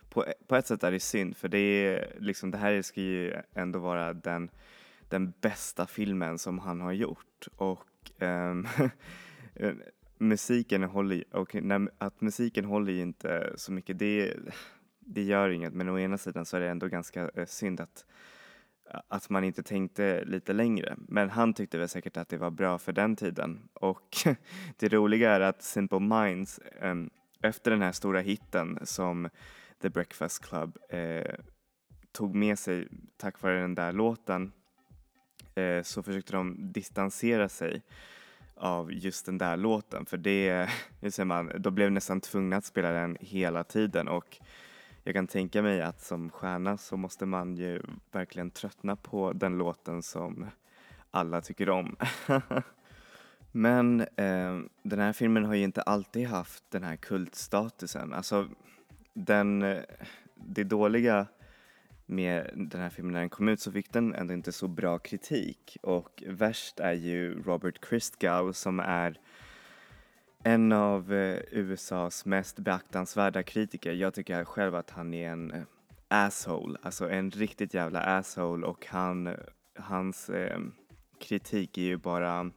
på, 0.09 0.25
på 0.47 0.55
ett 0.55 0.67
sätt 0.67 0.83
är 0.83 0.91
det 0.91 0.99
synd 0.99 1.37
för 1.37 1.47
det 1.47 1.57
är 1.57 2.15
liksom 2.19 2.51
det 2.51 2.57
här 2.57 2.81
ska 2.81 3.01
ju 3.01 3.33
ändå 3.53 3.79
vara 3.79 4.13
den, 4.13 4.49
den 5.09 5.33
bästa 5.41 5.87
filmen 5.87 6.37
som 6.37 6.59
han 6.59 6.81
har 6.81 6.91
gjort 6.91 7.47
och 7.55 8.21
eh, 8.23 8.55
musiken 10.17 10.83
håller 10.83 11.23
och 11.31 11.55
när, 11.55 11.89
att 11.97 12.21
musiken 12.21 12.65
håller 12.65 12.93
ju 12.93 13.01
inte 13.01 13.53
så 13.55 13.71
mycket 13.71 13.99
det, 13.99 14.33
det 14.99 15.23
gör 15.23 15.49
inget 15.49 15.73
men 15.73 15.89
å 15.89 15.99
ena 15.99 16.17
sidan 16.17 16.45
så 16.45 16.57
är 16.57 16.61
det 16.61 16.69
ändå 16.69 16.87
ganska 16.87 17.29
eh, 17.35 17.45
synd 17.45 17.81
att 17.81 18.05
att 19.07 19.29
man 19.29 19.43
inte 19.43 19.63
tänkte 19.63 20.23
lite 20.25 20.53
längre. 20.53 20.95
Men 20.97 21.29
han 21.29 21.53
tyckte 21.53 21.77
väl 21.77 21.89
säkert 21.89 22.17
att 22.17 22.29
det 22.29 22.37
var 22.37 22.51
bra 22.51 22.77
för 22.77 22.91
den 22.91 23.15
tiden. 23.15 23.69
Och 23.73 24.17
det 24.77 24.89
roliga 24.93 25.31
är 25.31 25.41
att 25.41 25.63
Simple 25.63 25.99
Minds 25.99 26.59
ehm, 26.81 27.09
efter 27.41 27.71
den 27.71 27.81
här 27.81 27.91
stora 27.91 28.19
hitten 28.19 28.79
som 28.83 29.29
The 29.81 29.89
Breakfast 29.89 30.45
Club 30.45 30.77
eh, 30.89 31.35
tog 32.11 32.35
med 32.35 32.59
sig 32.59 32.87
tack 33.17 33.41
vare 33.41 33.61
den 33.61 33.75
där 33.75 33.91
låten 33.91 34.51
eh, 35.55 35.83
så 35.83 36.03
försökte 36.03 36.33
de 36.33 36.71
distansera 36.71 37.49
sig 37.49 37.81
av 38.55 38.93
just 38.93 39.25
den 39.25 39.37
där 39.37 39.57
låten 39.57 40.05
för 40.05 40.17
det, 40.17 40.69
hur 41.01 41.09
säger 41.09 41.25
man, 41.25 41.51
då 41.57 41.71
blev 41.71 41.91
nästan 41.91 42.21
tvungna 42.21 42.57
att 42.57 42.65
spela 42.65 42.91
den 42.91 43.17
hela 43.19 43.63
tiden 43.63 44.07
och 44.07 44.37
jag 45.03 45.13
kan 45.15 45.27
tänka 45.27 45.61
mig 45.61 45.81
att 45.81 46.01
som 46.01 46.29
stjärna 46.29 46.77
så 46.77 46.97
måste 46.97 47.25
man 47.25 47.55
ju 47.55 47.81
verkligen 48.11 48.51
tröttna 48.51 48.95
på 48.95 49.33
den 49.33 49.57
låten 49.57 50.03
som 50.03 50.45
alla 51.11 51.41
tycker 51.41 51.69
om. 51.69 51.95
Men 53.51 54.01
eh, 54.01 54.59
den 54.83 54.99
här 54.99 55.13
filmen 55.13 55.45
har 55.45 55.55
ju 55.55 55.63
inte 55.63 55.81
alltid 55.81 56.27
haft 56.27 56.63
den 56.69 56.83
här 56.83 56.95
kultstatusen. 56.95 58.13
Alltså, 58.13 58.47
den, 59.13 59.61
eh, 59.61 59.79
det 60.35 60.63
dåliga 60.63 61.27
med 62.05 62.51
den 62.55 62.81
här 62.81 62.89
filmen 62.89 63.13
när 63.13 63.19
den 63.19 63.29
kom 63.29 63.49
ut 63.49 63.59
så 63.59 63.71
fick 63.71 63.93
den 63.93 64.15
ändå 64.15 64.33
inte 64.33 64.51
så 64.51 64.67
bra 64.67 64.99
kritik 64.99 65.77
och 65.81 66.23
värst 66.27 66.79
är 66.79 66.93
ju 66.93 67.43
Robert 67.43 67.85
Christgau 67.89 68.53
som 68.53 68.79
är 68.79 69.19
en 70.43 70.71
av 70.71 71.13
eh, 71.13 71.39
USAs 71.51 72.25
mest 72.25 72.59
beaktansvärda 72.59 73.43
kritiker. 73.43 73.93
Jag 73.93 74.13
tycker 74.13 74.43
själv 74.43 74.75
att 74.75 74.89
han 74.89 75.13
är 75.13 75.29
en 75.29 75.51
eh, 75.51 75.63
asshole, 76.07 76.79
alltså 76.81 77.09
en 77.09 77.31
riktigt 77.31 77.73
jävla 77.73 77.99
asshole 78.01 78.67
och 78.67 78.85
han, 78.89 79.27
eh, 79.27 79.33
hans 79.75 80.29
eh, 80.29 80.59
kritik 81.19 81.77
är 81.77 81.81
ju 81.81 81.97
bara 81.97 82.51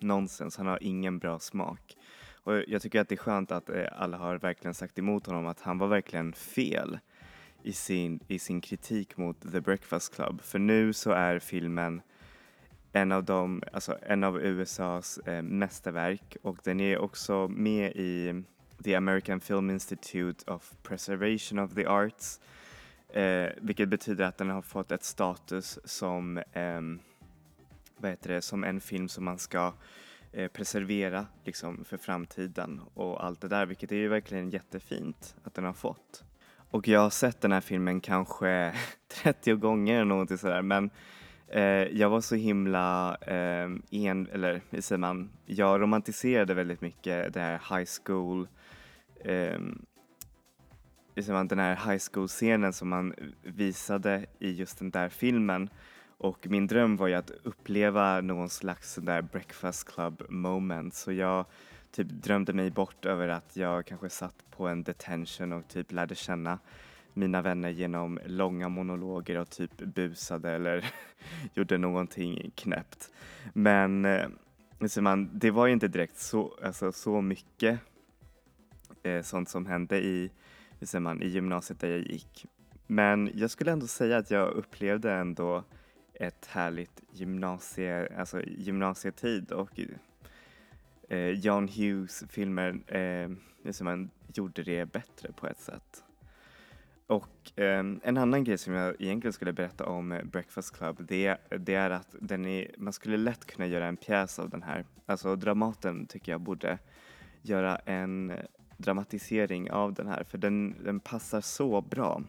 nonsens. 0.00 0.56
Han 0.56 0.66
har 0.66 0.82
ingen 0.82 1.18
bra 1.18 1.38
smak. 1.38 1.96
Och 2.44 2.62
jag 2.68 2.82
tycker 2.82 3.00
att 3.00 3.08
det 3.08 3.14
är 3.14 3.16
skönt 3.16 3.52
att 3.52 3.70
eh, 3.70 3.84
alla 3.92 4.16
har 4.16 4.38
verkligen 4.38 4.74
sagt 4.74 4.98
emot 4.98 5.26
honom 5.26 5.46
att 5.46 5.60
han 5.60 5.78
var 5.78 5.88
verkligen 5.88 6.32
fel 6.32 6.98
i 7.62 7.72
sin, 7.72 8.20
i 8.28 8.38
sin 8.38 8.60
kritik 8.60 9.16
mot 9.16 9.52
The 9.52 9.60
Breakfast 9.60 10.14
Club. 10.14 10.42
För 10.42 10.58
nu 10.58 10.92
så 10.92 11.10
är 11.10 11.38
filmen 11.38 12.02
en 12.92 13.12
av, 13.12 13.24
dem, 13.24 13.62
alltså 13.72 13.98
en 14.02 14.24
av 14.24 14.40
USAs 14.40 15.18
eh, 15.18 15.42
mästerverk 15.42 16.36
och 16.42 16.58
den 16.64 16.80
är 16.80 16.98
också 16.98 17.48
med 17.48 17.92
i 17.96 18.42
The 18.84 18.94
American 18.94 19.40
Film 19.40 19.70
Institute 19.70 20.50
of 20.50 20.74
Preservation 20.82 21.58
of 21.58 21.74
the 21.74 21.86
Arts 21.86 22.40
eh, 23.08 23.48
vilket 23.56 23.88
betyder 23.88 24.24
att 24.24 24.38
den 24.38 24.50
har 24.50 24.62
fått 24.62 24.92
ett 24.92 25.04
status 25.04 25.78
som, 25.84 26.38
eh, 26.38 26.80
vad 27.96 28.10
heter 28.10 28.34
det, 28.34 28.42
som 28.42 28.64
en 28.64 28.80
film 28.80 29.08
som 29.08 29.24
man 29.24 29.38
ska 29.38 29.72
eh, 30.32 30.48
preservera 30.48 31.26
liksom, 31.44 31.84
för 31.84 31.96
framtiden 31.96 32.80
och 32.94 33.24
allt 33.24 33.40
det 33.40 33.48
där 33.48 33.66
vilket 33.66 33.92
är 33.92 33.96
ju 33.96 34.08
verkligen 34.08 34.50
jättefint 34.50 35.36
att 35.44 35.54
den 35.54 35.64
har 35.64 35.72
fått. 35.72 36.24
Och 36.70 36.88
jag 36.88 37.00
har 37.00 37.10
sett 37.10 37.40
den 37.40 37.52
här 37.52 37.60
filmen 37.60 38.00
kanske 38.00 38.74
30 39.22 39.54
gånger 39.54 39.94
eller 39.94 40.04
någonting 40.04 40.38
sådär 40.38 40.62
men 40.62 40.90
Eh, 41.52 41.88
jag 41.98 42.10
var 42.10 42.20
så 42.20 42.34
himla, 42.34 43.16
eh, 43.20 43.68
en, 43.90 44.28
eller 44.32 44.60
hur 44.70 44.80
säger 44.80 44.98
man, 44.98 45.30
jag 45.46 45.80
romantiserade 45.80 46.54
väldigt 46.54 46.80
mycket 46.80 47.34
det 47.34 47.40
här 47.40 47.76
high 47.76 47.90
school, 48.04 48.48
eh, 49.24 49.58
man, 51.28 51.48
den 51.48 51.58
här 51.58 51.90
high 51.90 52.02
school-scenen 52.12 52.72
som 52.72 52.88
man 52.88 53.14
visade 53.42 54.26
i 54.38 54.52
just 54.52 54.78
den 54.78 54.90
där 54.90 55.08
filmen. 55.08 55.70
Och 56.18 56.46
min 56.50 56.66
dröm 56.66 56.96
var 56.96 57.06
ju 57.06 57.14
att 57.14 57.30
uppleva 57.42 58.20
någon 58.20 58.48
slags 58.48 58.92
sån 58.92 59.04
där 59.04 59.22
breakfast 59.22 59.94
club 59.94 60.22
moment. 60.28 60.94
Så 60.94 61.12
jag 61.12 61.46
typ 61.90 62.06
drömde 62.08 62.52
mig 62.52 62.70
bort 62.70 63.04
över 63.04 63.28
att 63.28 63.56
jag 63.56 63.86
kanske 63.86 64.08
satt 64.08 64.44
på 64.50 64.68
en 64.68 64.82
detention 64.82 65.52
och 65.52 65.68
typ 65.68 65.92
lärde 65.92 66.14
känna 66.14 66.58
mina 67.14 67.42
vänner 67.42 67.70
genom 67.70 68.18
långa 68.26 68.68
monologer 68.68 69.38
och 69.38 69.50
typ 69.50 69.76
busade 69.76 70.50
eller 70.50 70.84
gjorde 71.54 71.78
någonting 71.78 72.50
knäppt. 72.54 73.10
Men 73.52 74.06
så 74.88 75.02
man, 75.02 75.30
det 75.32 75.50
var 75.50 75.66
ju 75.66 75.72
inte 75.72 75.88
direkt 75.88 76.18
så, 76.18 76.58
alltså, 76.62 76.92
så 76.92 77.20
mycket 77.20 77.80
eh, 79.02 79.22
sånt 79.22 79.48
som 79.48 79.66
hände 79.66 80.04
i, 80.04 80.30
man, 81.00 81.22
i 81.22 81.28
gymnasiet 81.28 81.80
där 81.80 81.88
jag 81.88 82.00
gick. 82.00 82.46
Men 82.86 83.30
jag 83.34 83.50
skulle 83.50 83.72
ändå 83.72 83.86
säga 83.86 84.16
att 84.16 84.30
jag 84.30 84.48
upplevde 84.48 85.12
ändå 85.12 85.64
ett 86.14 86.46
härligt 86.46 87.02
gymnasie, 87.12 88.18
alltså 88.18 88.42
gymnasietid 88.42 89.52
och 89.52 89.80
eh, 91.08 91.30
John 91.30 91.68
Hughes 91.68 92.24
filmer 92.28 92.80
eh, 92.86 93.30
man, 93.84 94.10
gjorde 94.34 94.62
det 94.62 94.92
bättre 94.92 95.32
på 95.32 95.46
ett 95.46 95.60
sätt. 95.60 96.04
Och 97.12 97.60
eh, 97.60 97.78
en 98.02 98.16
annan 98.18 98.44
grej 98.44 98.58
som 98.58 98.74
jag 98.74 99.00
egentligen 99.00 99.32
skulle 99.32 99.52
berätta 99.52 99.86
om 99.86 100.20
Breakfast 100.24 100.76
Club 100.76 101.06
det, 101.08 101.36
det 101.58 101.74
är 101.74 101.90
att 101.90 102.14
den 102.20 102.46
är, 102.46 102.74
man 102.78 102.92
skulle 102.92 103.16
lätt 103.16 103.46
kunna 103.46 103.66
göra 103.66 103.86
en 103.86 103.96
pjäs 103.96 104.38
av 104.38 104.50
den 104.50 104.62
här. 104.62 104.84
Alltså 105.06 105.36
Dramaten 105.36 106.06
tycker 106.06 106.32
jag 106.32 106.40
borde 106.40 106.78
göra 107.42 107.76
en 107.76 108.32
dramatisering 108.76 109.70
av 109.70 109.94
den 109.94 110.06
här 110.06 110.24
för 110.24 110.38
den, 110.38 110.84
den 110.84 111.00
passar 111.00 111.40
så 111.40 111.80
bra 111.80 112.22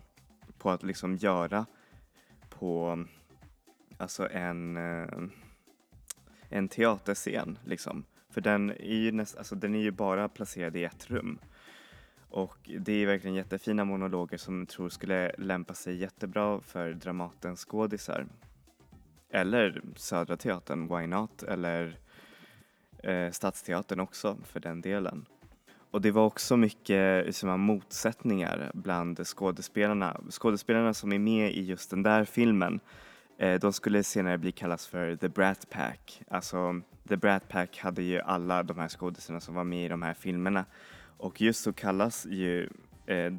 på 0.57 0.71
att 0.71 0.83
liksom 0.83 1.15
göra 1.15 1.65
på 2.49 3.05
alltså 3.97 4.29
en, 4.29 4.77
eh, 4.77 5.07
en 6.49 6.67
teaterscen 6.67 7.57
liksom. 7.65 8.05
För 8.29 8.41
den 8.41 8.69
är 8.69 8.95
ju 8.95 9.11
näst, 9.11 9.37
alltså 9.37 9.55
den 9.55 9.75
är 9.75 9.79
ju 9.79 9.91
bara 9.91 10.29
placerad 10.29 10.75
i 10.75 10.83
ett 10.83 11.11
rum. 11.11 11.39
Och 12.33 12.69
det 12.79 12.91
är 12.91 13.05
verkligen 13.05 13.35
jättefina 13.35 13.85
monologer 13.85 14.37
som 14.37 14.59
jag 14.59 14.67
tror 14.69 14.89
skulle 14.89 15.31
lämpa 15.37 15.73
sig 15.73 15.95
jättebra 15.95 16.61
för 16.61 16.93
Dramatens 16.93 17.65
skådisar. 17.65 18.25
Eller 19.29 19.81
Södra 19.95 20.37
Teatern, 20.37 20.87
why 20.97 21.07
not? 21.07 21.43
Eller 21.43 21.99
eh, 23.03 23.31
Stadsteatern 23.31 23.99
också 23.99 24.37
för 24.45 24.59
den 24.59 24.81
delen. 24.81 25.25
Och 25.91 26.01
det 26.01 26.11
var 26.11 26.25
också 26.25 26.57
mycket 26.57 27.35
som 27.35 27.61
motsättningar 27.61 28.71
bland 28.73 29.27
skådespelarna. 29.27 30.21
Skådespelarna 30.29 30.93
som 30.93 31.13
är 31.13 31.19
med 31.19 31.51
i 31.51 31.63
just 31.63 31.89
den 31.89 32.03
där 32.03 32.25
filmen 32.25 32.79
Eh, 33.37 33.59
de 33.59 33.73
skulle 33.73 34.03
senare 34.03 34.37
bli 34.37 34.51
kallas 34.51 34.87
för 34.87 35.15
The 35.15 35.29
Brat 35.29 35.69
Pack. 35.69 36.21
Alltså, 36.27 36.81
The 37.09 37.17
Brat 37.17 37.49
Pack 37.49 37.77
hade 37.77 38.03
ju 38.03 38.19
alla 38.19 38.63
de 38.63 38.77
här 38.77 38.87
skådisarna 38.87 39.39
som 39.39 39.55
var 39.55 39.63
med 39.63 39.85
i 39.85 39.87
de 39.87 40.01
här 40.01 40.13
filmerna. 40.13 40.65
Och 41.17 41.41
just 41.41 41.63
så 41.63 41.73
kallas 41.73 42.25
ju 42.25 42.69
eh, 43.05 43.33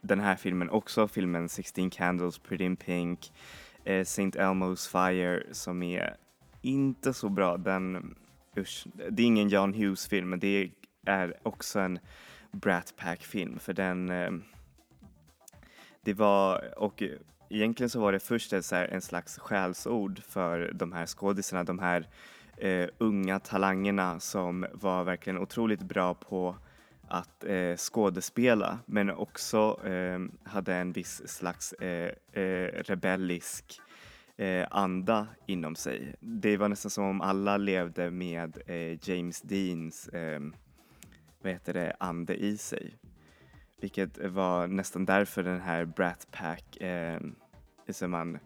den 0.00 0.20
här 0.20 0.36
filmen 0.36 0.70
också 0.70 1.08
filmen 1.08 1.48
16 1.48 1.90
Candles, 1.90 2.38
Pretty 2.38 2.64
in 2.64 2.76
Pink, 2.76 3.32
eh, 3.84 4.00
St. 4.00 4.30
Elmo's 4.30 4.90
Fire 4.90 5.42
som 5.52 5.82
är 5.82 6.16
inte 6.62 7.14
så 7.14 7.28
bra. 7.28 7.56
Den, 7.56 8.14
usch, 8.56 8.86
det 9.10 9.22
är 9.22 9.26
ingen 9.26 9.48
John 9.48 9.74
Hughes-film 9.74 10.30
men 10.30 10.40
det 10.40 10.70
är 11.06 11.34
också 11.42 11.80
en 11.80 11.98
Brat 12.52 12.94
Pack-film 12.96 13.58
för 13.58 13.72
den 13.72 14.10
eh, 14.10 14.30
det 16.04 16.14
var, 16.14 16.78
och 16.78 17.02
egentligen 17.50 17.90
så 17.90 18.00
var 18.00 18.12
det 18.12 18.20
först 18.20 18.52
ett, 18.52 18.64
så 18.64 18.76
här, 18.76 18.88
en 18.88 19.02
slags 19.02 19.38
skällsord 19.38 20.22
för 20.28 20.72
de 20.74 20.92
här 20.92 21.06
skådisarna, 21.06 21.64
de 21.64 21.78
här 21.78 22.08
eh, 22.56 22.88
unga 22.98 23.38
talangerna 23.38 24.20
som 24.20 24.66
var 24.72 25.04
verkligen 25.04 25.38
otroligt 25.38 25.82
bra 25.82 26.14
på 26.14 26.56
att 27.08 27.44
eh, 27.44 27.76
skådespela 27.76 28.78
men 28.86 29.10
också 29.10 29.80
eh, 29.86 30.18
hade 30.44 30.74
en 30.74 30.92
viss 30.92 31.28
slags 31.28 31.72
eh, 31.72 32.12
eh 32.32 32.66
rebellisk 32.66 33.80
eh, 34.36 34.66
anda 34.70 35.26
inom 35.46 35.76
sig. 35.76 36.14
Det 36.20 36.56
var 36.56 36.68
nästan 36.68 36.90
som 36.90 37.04
om 37.04 37.20
alla 37.20 37.56
levde 37.56 38.10
med 38.10 38.58
eh, 38.66 39.08
James 39.08 39.40
Deans 39.40 40.08
eh, 40.08 40.40
vad 41.42 41.52
heter 41.52 41.72
det, 41.72 41.96
ande 41.98 42.34
i 42.36 42.56
sig. 42.56 42.94
Vilket 43.80 44.18
var 44.18 44.66
nästan 44.66 45.04
därför 45.04 45.42
den 45.42 45.60
här 45.60 45.84
Brat 45.84 46.26
Pack 46.30 46.76
eh, 46.76 47.20
som 47.88 48.10
man 48.10 48.38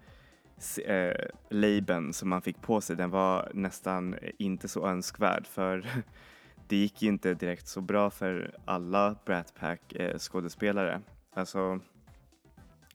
eh, 0.84 1.26
labeln 1.50 2.12
som 2.12 2.28
man 2.28 2.42
fick 2.42 2.62
på 2.62 2.80
sig 2.80 2.96
den 2.96 3.10
var 3.10 3.50
nästan 3.54 4.16
inte 4.38 4.68
så 4.68 4.86
önskvärd 4.86 5.46
för 5.46 5.86
det 6.68 6.76
gick 6.76 7.02
ju 7.02 7.08
inte 7.08 7.34
direkt 7.34 7.68
så 7.68 7.80
bra 7.80 8.10
för 8.10 8.54
alla 8.64 9.16
Brat 9.24 9.54
Pack 9.54 9.92
eh, 9.92 10.18
skådespelare. 10.18 11.00
Alltså 11.34 11.80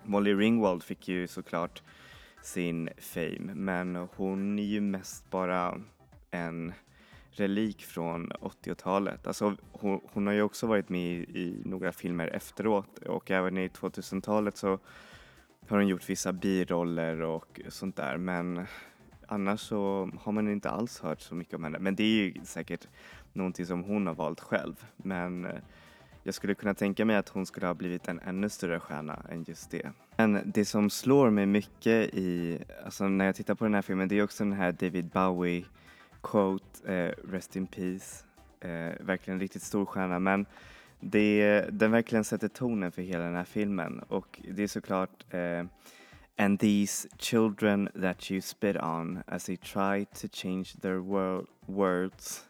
Molly 0.04 0.34
Ringwald 0.34 0.84
fick 0.84 1.08
ju 1.08 1.28
såklart 1.28 1.84
sin 2.42 2.90
fame 2.98 3.54
men 3.56 3.96
hon 3.96 4.60
är 4.60 4.64
ju 4.64 4.82
mest 4.82 5.30
bara 5.30 5.82
en 6.32 6.74
relik 7.32 7.86
från 7.86 8.32
80-talet. 8.32 9.28
Alltså 9.28 9.56
hon, 9.72 10.02
hon, 10.04 10.28
har 10.28 10.34
ju 10.34 10.42
också 10.42 10.68
varit 10.68 10.90
med 10.90 11.02
i, 11.02 11.40
i 11.40 11.62
några 11.66 11.92
filmer 11.92 12.28
efteråt 12.28 13.00
och 13.00 13.32
även 13.32 13.58
i 13.58 13.68
2000-talet 13.68 14.58
så 14.58 14.80
har 15.68 15.78
hon 15.78 15.88
gjort 15.88 16.10
vissa 16.10 16.34
biroller 16.34 17.22
och 17.22 17.62
sånt 17.70 17.96
där 17.96 18.18
men 18.18 18.66
annars 19.28 19.60
så 19.60 20.12
har 20.22 20.32
man 20.32 20.50
inte 20.50 20.70
alls 20.70 21.00
hört 21.00 21.22
så 21.22 21.36
mycket 21.36 21.54
om 21.54 21.64
henne. 21.64 21.80
Men 21.80 21.96
det 21.96 22.04
är 22.04 22.08
ju 22.08 22.34
säkert 22.44 22.88
någonting 23.34 23.65
som 23.65 23.84
hon 23.84 24.08
har 24.08 24.13
valt 24.13 24.39
själv. 24.39 24.86
Men 24.98 25.46
eh, 25.46 25.52
jag 26.24 26.34
skulle 26.34 26.56
kunna 26.56 26.74
tänka 26.74 27.06
mig 27.06 27.15
att 27.15 27.30
hon 27.30 27.46
skulle 27.46 27.67
ha 27.67 27.74
blivit 27.74 28.08
en 28.08 28.19
ännu 28.19 28.50
större 28.50 28.80
stjärna 28.80 29.26
än 29.30 29.43
just 29.48 29.72
det. 29.72 29.91
Men 30.17 30.41
det 30.46 30.65
som 30.65 30.89
slår 30.89 31.30
mig 31.30 31.46
mycket 31.46 32.13
i, 32.13 32.60
alltså 32.86 33.08
när 33.08 33.26
jag 33.26 33.36
tittar 33.36 33.56
på 33.56 33.63
den 33.63 33.74
här 33.74 33.82
filmen, 33.82 34.08
det 34.08 34.19
är 34.19 34.24
också 34.24 34.43
den 34.43 34.54
här 34.54 34.72
David 34.72 35.06
Bowie 35.06 35.65
quote, 36.22 36.93
eh, 36.93 37.32
Rest 37.32 37.56
in 37.56 37.67
Peace. 37.67 38.26
Eh, 38.60 38.93
verkligen 39.00 39.36
en 39.36 39.39
riktigt 39.39 39.62
stor 39.63 39.86
stjärna 39.86 40.19
men 40.19 40.46
det, 41.00 41.62
den 41.72 41.91
verkligen 41.91 42.24
sätter 42.24 42.48
tonen 42.48 42.91
för 42.91 43.02
hela 43.02 43.24
den 43.24 43.36
här 43.36 43.43
filmen 43.43 44.00
och 44.00 44.41
det 44.56 44.63
är 44.63 44.67
såklart 44.67 45.34
eh, 45.34 45.65
And 46.38 46.60
these 46.60 47.08
children 47.19 47.89
that 48.02 48.32
you 48.32 48.41
spit 48.41 48.78
on 48.78 49.24
as 49.28 49.46
they 49.46 49.58
try 49.58 50.06
to 50.06 50.28
change 50.28 50.76
their 50.82 51.00
world, 51.00 51.48
words 51.65 52.46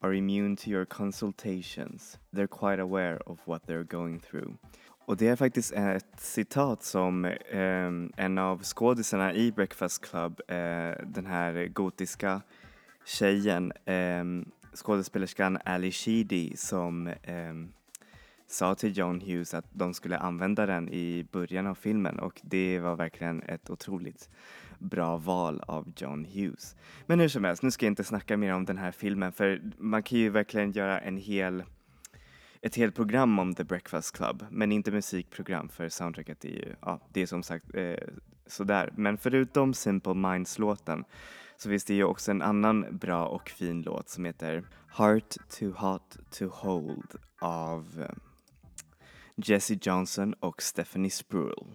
are 0.00 0.14
immune 0.14 0.56
to 0.56 0.70
your 0.70 0.84
consultations. 0.84 2.18
They're 2.32 2.46
quite 2.48 2.80
aware 2.80 3.18
of 3.26 3.38
what 3.44 3.66
they're 3.66 3.84
going 3.84 4.20
through. 4.20 4.56
Och 5.06 5.16
det 5.16 5.28
är 5.28 5.36
faktiskt 5.36 5.72
ett 5.72 6.20
citat 6.20 6.82
som 6.82 7.24
eh, 7.24 7.90
en 8.16 8.38
av 8.38 8.62
skådisarna 8.62 9.34
i 9.34 9.52
Breakfast 9.52 10.04
Club, 10.04 10.40
eh, 10.48 11.06
den 11.06 11.26
här 11.26 11.68
gotiska 11.68 12.42
tjejen, 13.04 13.72
eh, 13.84 14.24
skådespelerskan 14.74 15.58
Ali 15.64 15.92
Sheedy 15.92 16.56
som 16.56 17.10
ehm, 17.22 17.72
sa 18.54 18.74
till 18.74 18.98
John 18.98 19.20
Hughes 19.20 19.54
att 19.54 19.66
de 19.72 19.94
skulle 19.94 20.18
använda 20.18 20.66
den 20.66 20.88
i 20.88 21.26
början 21.32 21.66
av 21.66 21.74
filmen 21.74 22.18
och 22.18 22.40
det 22.42 22.78
var 22.78 22.96
verkligen 22.96 23.42
ett 23.42 23.70
otroligt 23.70 24.28
bra 24.78 25.16
val 25.16 25.62
av 25.66 25.92
John 25.96 26.24
Hughes. 26.24 26.76
Men 27.06 27.20
hur 27.20 27.28
som 27.28 27.44
helst, 27.44 27.62
nu 27.62 27.70
ska 27.70 27.86
jag 27.86 27.90
inte 27.90 28.04
snacka 28.04 28.36
mer 28.36 28.52
om 28.52 28.64
den 28.64 28.78
här 28.78 28.90
filmen 28.92 29.32
för 29.32 29.62
man 29.78 30.02
kan 30.02 30.18
ju 30.18 30.30
verkligen 30.30 30.72
göra 30.72 31.00
en 31.00 31.16
hel 31.16 31.62
ett 32.62 32.76
helt 32.76 32.96
program 32.96 33.38
om 33.38 33.54
The 33.54 33.64
Breakfast 33.64 34.16
Club, 34.16 34.44
men 34.50 34.72
inte 34.72 34.90
musikprogram 34.90 35.68
för 35.68 35.88
soundtracket 35.88 36.44
är 36.44 36.48
ju, 36.48 36.74
ja, 36.80 37.00
det 37.12 37.22
är 37.22 37.26
som 37.26 37.42
sagt 37.42 37.74
eh, 37.74 37.94
sådär. 38.46 38.92
Men 38.96 39.18
förutom 39.18 39.74
Simple 39.74 40.14
Minds-låten 40.14 41.04
så 41.56 41.68
finns 41.68 41.84
det 41.84 41.94
ju 41.94 42.04
också 42.04 42.30
en 42.30 42.42
annan 42.42 42.98
bra 42.98 43.26
och 43.26 43.48
fin 43.48 43.82
låt 43.82 44.08
som 44.08 44.24
heter 44.24 44.64
Heart 44.88 45.36
Too 45.58 45.72
Hot 45.72 46.16
To 46.30 46.48
Hold 46.48 47.14
av 47.40 48.06
eh, 48.08 48.16
Jesse 49.36 49.78
Johnson 49.80 50.34
och 50.40 50.62
Stephanie 50.62 51.10
Spruill. 51.10 51.66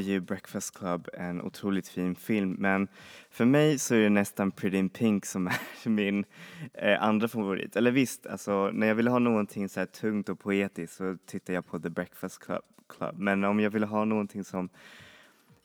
Ju 0.00 0.20
Breakfast 0.20 0.78
Club 0.78 1.08
en 1.12 1.42
otroligt 1.42 1.88
fin 1.88 2.14
film 2.14 2.56
men 2.58 2.88
för 3.30 3.44
mig 3.44 3.78
så 3.78 3.94
är 3.94 4.00
det 4.00 4.08
nästan 4.08 4.50
Pretty 4.50 4.76
in 4.76 4.88
Pink 4.88 5.26
som 5.26 5.46
är 5.46 5.88
min 5.88 6.24
eh, 6.74 7.02
andra 7.02 7.28
favorit. 7.28 7.76
Eller 7.76 7.90
visst, 7.90 8.26
alltså 8.26 8.70
när 8.72 8.86
jag 8.86 8.94
vill 8.94 9.08
ha 9.08 9.18
någonting 9.18 9.68
så 9.68 9.80
här 9.80 9.86
tungt 9.86 10.28
och 10.28 10.38
poetiskt 10.38 10.96
så 10.96 11.16
tittar 11.26 11.54
jag 11.54 11.66
på 11.66 11.78
The 11.78 11.90
Breakfast 11.90 12.38
Club. 12.38 12.62
Club. 12.90 13.18
Men 13.18 13.44
om 13.44 13.60
jag 13.60 13.70
vill 13.70 13.84
ha 13.84 14.04
någonting 14.04 14.44
som 14.44 14.68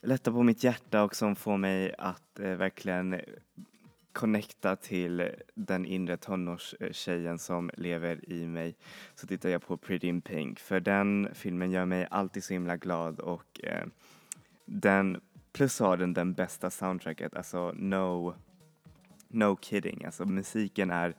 lättar 0.02 0.32
på 0.32 0.42
mitt 0.42 0.64
hjärta 0.64 1.04
och 1.04 1.16
som 1.16 1.36
får 1.36 1.56
mig 1.56 1.94
att 1.98 2.40
eh, 2.40 2.50
verkligen 2.50 3.20
connecta 4.12 4.76
till 4.76 5.30
den 5.54 5.86
inre 5.86 6.16
tonårstjejen 6.16 7.38
som 7.38 7.70
lever 7.76 8.32
i 8.32 8.46
mig 8.46 8.76
så 9.14 9.26
tittar 9.26 9.48
jag 9.48 9.66
på 9.66 9.76
Pretty 9.76 10.06
in 10.06 10.20
Pink 10.20 10.58
för 10.58 10.80
den 10.80 11.28
filmen 11.34 11.70
gör 11.70 11.84
mig 11.84 12.06
alltid 12.10 12.44
så 12.44 12.52
himla 12.52 12.76
glad 12.76 13.20
och 13.20 13.60
eh, 13.64 13.86
den 14.66 15.20
plus 15.52 15.80
har 15.80 15.96
den 15.96 16.14
den 16.14 16.32
bästa 16.32 16.70
soundtracket, 16.70 17.36
alltså 17.36 17.72
no, 17.76 18.34
no 19.28 19.58
kidding, 19.62 20.04
alltså 20.04 20.24
musiken 20.24 20.90
är 20.90 21.14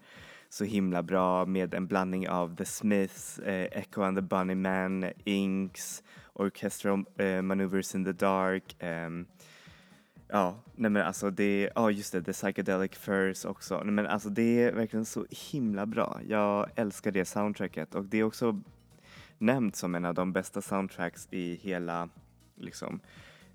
så 0.49 0.63
himla 0.63 1.03
bra 1.03 1.45
med 1.45 1.73
en 1.73 1.87
blandning 1.87 2.29
av 2.29 2.55
The 2.55 2.65
Smiths, 2.65 3.39
eh, 3.39 3.79
Echo 3.79 4.01
and 4.01 4.17
the 4.17 4.21
Bunnymen, 4.21 5.11
Inks, 5.23 6.03
Orchestral 6.33 7.05
eh, 7.17 7.41
Maneuvers 7.41 7.95
in 7.95 8.05
the 8.05 8.11
Dark, 8.11 8.83
um, 8.83 9.25
Ja, 10.29 10.55
nej 10.75 10.91
men 10.91 11.05
alltså 11.05 11.29
det, 11.29 11.69
ja 11.75 11.91
just 11.91 12.11
det, 12.11 12.23
The 12.23 12.33
Psychedelic 12.33 12.91
Furs 12.91 13.45
också. 13.45 13.81
Nej 13.83 13.93
men 13.93 14.07
alltså 14.07 14.29
det 14.29 14.63
är 14.63 14.73
verkligen 14.73 15.05
så 15.05 15.25
himla 15.51 15.85
bra. 15.85 16.19
Jag 16.27 16.69
älskar 16.75 17.11
det 17.11 17.25
soundtracket 17.25 17.95
och 17.95 18.05
det 18.05 18.17
är 18.17 18.23
också 18.23 18.61
nämnt 19.37 19.75
som 19.75 19.95
en 19.95 20.05
av 20.05 20.13
de 20.13 20.33
bästa 20.33 20.61
soundtracks 20.61 21.27
i 21.31 21.55
hela 21.55 22.09
liksom 22.55 22.99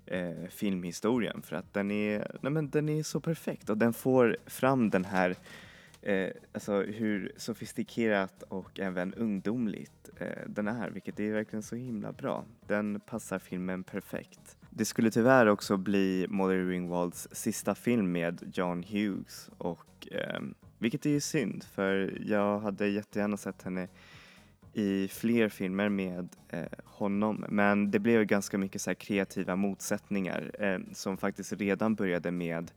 eh, 0.05 0.47
filmhistorien 0.49 1.41
för 1.41 1.55
att 1.55 1.73
den 1.73 1.91
är, 1.91 2.37
nej 2.41 2.51
men 2.51 2.69
den 2.69 2.89
är 2.89 3.03
så 3.03 3.19
perfekt 3.19 3.69
och 3.69 3.77
den 3.77 3.93
får 3.93 4.37
fram 4.45 4.89
den 4.89 5.05
här 5.05 5.35
eh, 6.01 6.29
alltså 6.53 6.81
hur 6.81 7.31
sofistikerat 7.37 8.43
och 8.43 8.79
även 8.79 9.13
ungdomligt 9.13 10.09
eh, 10.19 10.47
den 10.47 10.67
är, 10.67 10.89
vilket 10.89 11.19
är 11.19 11.33
verkligen 11.33 11.63
så 11.63 11.75
himla 11.75 12.11
bra. 12.11 12.45
Den 12.67 12.99
passar 12.99 13.39
filmen 13.39 13.83
perfekt. 13.83 14.57
Det 14.69 14.85
skulle 14.85 15.11
tyvärr 15.11 15.45
också 15.47 15.77
bli 15.77 16.25
Molly 16.29 16.63
Ringwalds 16.63 17.27
sista 17.31 17.75
film 17.75 18.11
med 18.11 18.51
John 18.53 18.83
Hughes 18.83 19.49
och 19.57 20.07
eh, 20.11 20.41
vilket 20.77 21.05
är 21.05 21.09
ju 21.09 21.19
synd 21.19 21.63
för 21.63 22.17
jag 22.25 22.59
hade 22.59 22.87
jättegärna 22.87 23.37
sett 23.37 23.61
henne 23.61 23.87
i 24.73 25.07
fler 25.07 25.49
filmer 25.49 25.89
med 25.89 26.27
eh, 26.49 26.63
honom 26.85 27.45
men 27.49 27.91
det 27.91 27.99
blev 27.99 28.23
ganska 28.23 28.57
mycket 28.57 28.81
så 28.81 28.95
kreativa 28.95 29.55
motsättningar 29.55 30.51
eh, 30.59 30.79
som 30.93 31.17
faktiskt 31.17 31.53
redan 31.53 31.95
började 31.95 32.31
med 32.31 32.71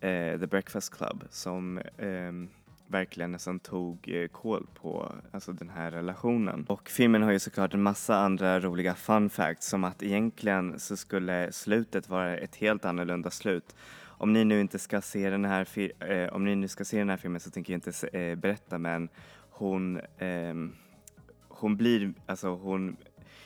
eh, 0.00 0.40
The 0.40 0.46
Breakfast 0.46 0.94
Club 0.94 1.24
som 1.30 1.80
ehm, 1.98 2.48
verkligen 2.88 3.32
nästan 3.32 3.58
tog 3.58 4.08
eh, 4.08 4.28
koll 4.28 4.66
på 4.74 5.12
alltså, 5.32 5.52
den 5.52 5.68
här 5.68 5.90
relationen. 5.90 6.64
Och 6.68 6.88
filmen 6.88 7.22
har 7.22 7.32
ju 7.32 7.38
såklart 7.38 7.74
en 7.74 7.82
massa 7.82 8.16
andra 8.16 8.60
roliga 8.60 8.94
fun 8.94 9.30
facts 9.30 9.68
som 9.68 9.84
att 9.84 10.02
egentligen 10.02 10.80
så 10.80 10.96
skulle 10.96 11.52
slutet 11.52 12.08
vara 12.08 12.36
ett 12.36 12.56
helt 12.56 12.84
annorlunda 12.84 13.30
slut. 13.30 13.76
Om 14.04 14.32
ni 14.32 14.44
nu 14.44 14.60
inte 14.60 14.78
ska 14.78 15.00
se 15.00 15.30
den 15.30 15.44
här, 15.44 15.68
eh, 16.10 16.34
om 16.34 16.44
ni 16.44 16.56
nu 16.56 16.68
ska 16.68 16.84
se 16.84 16.98
den 16.98 17.10
här 17.10 17.16
filmen 17.16 17.40
så 17.40 17.50
tänker 17.50 17.72
jag 17.72 17.76
inte 17.76 18.18
eh, 18.18 18.34
berätta 18.34 18.78
men 18.78 19.08
hon, 19.50 20.00
ehm, 20.18 20.72
hon 21.58 21.76
blir, 21.76 22.12
alltså 22.26 22.48
hon 22.48 22.96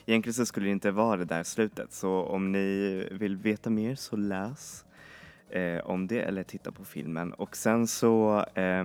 Egentligen 0.05 0.33
så 0.33 0.45
skulle 0.45 0.65
det 0.65 0.71
inte 0.71 0.91
vara 0.91 1.17
det 1.17 1.25
där 1.25 1.43
slutet 1.43 1.93
så 1.93 2.11
om 2.11 2.51
ni 2.51 3.07
vill 3.11 3.37
veta 3.37 3.69
mer 3.69 3.95
så 3.95 4.15
läs 4.15 4.85
eh, 5.49 5.79
om 5.85 6.07
det 6.07 6.21
eller 6.21 6.43
titta 6.43 6.71
på 6.71 6.85
filmen. 6.85 7.33
Och 7.33 7.55
sen 7.55 7.87
så 7.87 8.45
eh, 8.55 8.83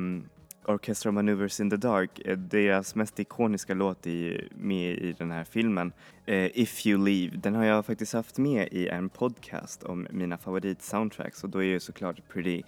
Orchestra 0.64 1.12
Maneuvers 1.12 1.60
in 1.60 1.70
the 1.70 1.76
Dark, 1.76 2.20
eh, 2.24 2.38
deras 2.38 2.94
mest 2.94 3.20
ikoniska 3.20 3.74
låt 3.74 4.06
är 4.06 4.48
med 4.54 4.98
i 4.98 5.12
den 5.12 5.30
här 5.30 5.44
filmen. 5.44 5.92
Eh, 6.26 6.58
If 6.58 6.86
You 6.86 7.04
Leave, 7.04 7.36
den 7.36 7.54
har 7.54 7.64
jag 7.64 7.86
faktiskt 7.86 8.12
haft 8.12 8.38
med 8.38 8.68
i 8.72 8.88
en 8.88 9.08
podcast 9.08 9.82
om 9.82 10.06
mina 10.10 10.38
favoritsoundtracks. 10.38 11.44
och 11.44 11.50
då 11.50 11.58
är 11.58 11.66
ju 11.66 11.80
såklart 11.80 12.28
Pretty 12.28 12.62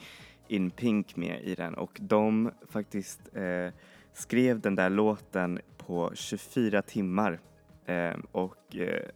in 0.48 0.70
Pink 0.70 1.16
med 1.16 1.40
i 1.44 1.54
den 1.54 1.74
och 1.74 1.98
de 2.00 2.50
faktiskt 2.68 3.20
eh, 3.36 3.72
skrev 4.12 4.60
den 4.60 4.74
där 4.74 4.90
låten 4.90 5.60
på 5.90 6.10
24 6.14 6.82
timmar 6.82 7.40
eh, 7.86 8.16
och 8.32 8.76
eh, 8.76 9.08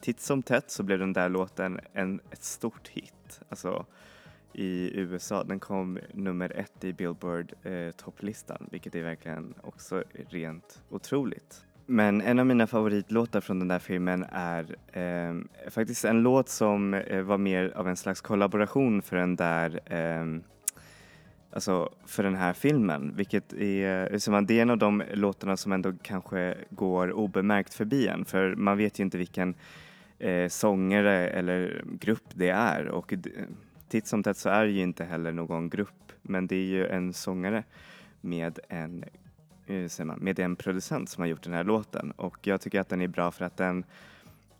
titt 0.00 0.20
som 0.20 0.42
tätt 0.42 0.70
så 0.70 0.82
blev 0.82 0.98
den 0.98 1.12
där 1.12 1.28
låten 1.28 1.80
en, 1.92 2.20
ett 2.30 2.44
stort 2.44 2.88
hit. 2.88 3.40
Alltså, 3.48 3.86
i 4.52 4.90
USA. 4.94 5.44
Den 5.44 5.60
kom 5.60 5.98
nummer 6.12 6.52
ett 6.56 6.84
i 6.84 6.92
Billboard 6.92 7.52
eh, 7.62 7.90
topplistan 7.90 8.68
vilket 8.70 8.94
är 8.94 9.02
verkligen 9.02 9.54
också 9.62 10.04
rent 10.28 10.82
otroligt. 10.90 11.64
Men 11.86 12.20
en 12.20 12.38
av 12.38 12.46
mina 12.46 12.66
favoritlåtar 12.66 13.40
från 13.40 13.58
den 13.58 13.68
där 13.68 13.78
filmen 13.78 14.24
är 14.32 14.76
eh, 14.92 15.70
faktiskt 15.70 16.04
en 16.04 16.22
låt 16.22 16.48
som 16.48 16.94
eh, 16.94 17.22
var 17.22 17.38
mer 17.38 17.72
av 17.76 17.88
en 17.88 17.96
slags 17.96 18.20
kollaboration 18.20 19.02
för 19.02 19.16
den 19.16 19.36
där 19.36 19.80
eh, 19.92 20.40
Alltså 21.56 21.94
för 22.06 22.22
den 22.22 22.34
här 22.34 22.52
filmen, 22.52 23.12
vilket 23.16 23.52
är, 23.52 24.10
liksom, 24.10 24.46
det 24.46 24.58
är 24.58 24.62
en 24.62 24.70
av 24.70 24.78
de 24.78 25.02
låtarna 25.12 25.56
som 25.56 25.72
ändå 25.72 25.92
kanske 26.02 26.54
går 26.70 27.12
obemärkt 27.12 27.74
förbi 27.74 28.08
en 28.08 28.24
för 28.24 28.54
man 28.54 28.78
vet 28.78 29.00
ju 29.00 29.04
inte 29.04 29.18
vilken 29.18 29.54
eh, 30.18 30.48
sångare 30.48 31.28
eller 31.28 31.84
grupp 32.00 32.24
det 32.34 32.48
är 32.48 32.86
och 32.88 33.14
titt 33.88 34.06
som 34.06 34.22
tätt 34.22 34.36
så 34.36 34.48
är 34.48 34.64
det 34.64 34.70
ju 34.70 34.82
inte 34.82 35.04
heller 35.04 35.32
någon 35.32 35.68
grupp 35.68 36.12
men 36.22 36.46
det 36.46 36.56
är 36.56 36.66
ju 36.66 36.86
en 36.86 37.12
sångare 37.12 37.64
med 38.20 38.58
en, 38.68 39.04
eh, 39.66 39.88
säger 39.88 40.04
man, 40.04 40.18
med 40.18 40.38
en 40.38 40.56
producent 40.56 41.08
som 41.08 41.20
har 41.20 41.28
gjort 41.28 41.42
den 41.42 41.52
här 41.52 41.64
låten 41.64 42.10
och 42.10 42.46
jag 42.46 42.60
tycker 42.60 42.80
att 42.80 42.88
den 42.88 43.00
är 43.00 43.08
bra 43.08 43.30
för 43.30 43.44
att 43.44 43.56
den 43.56 43.84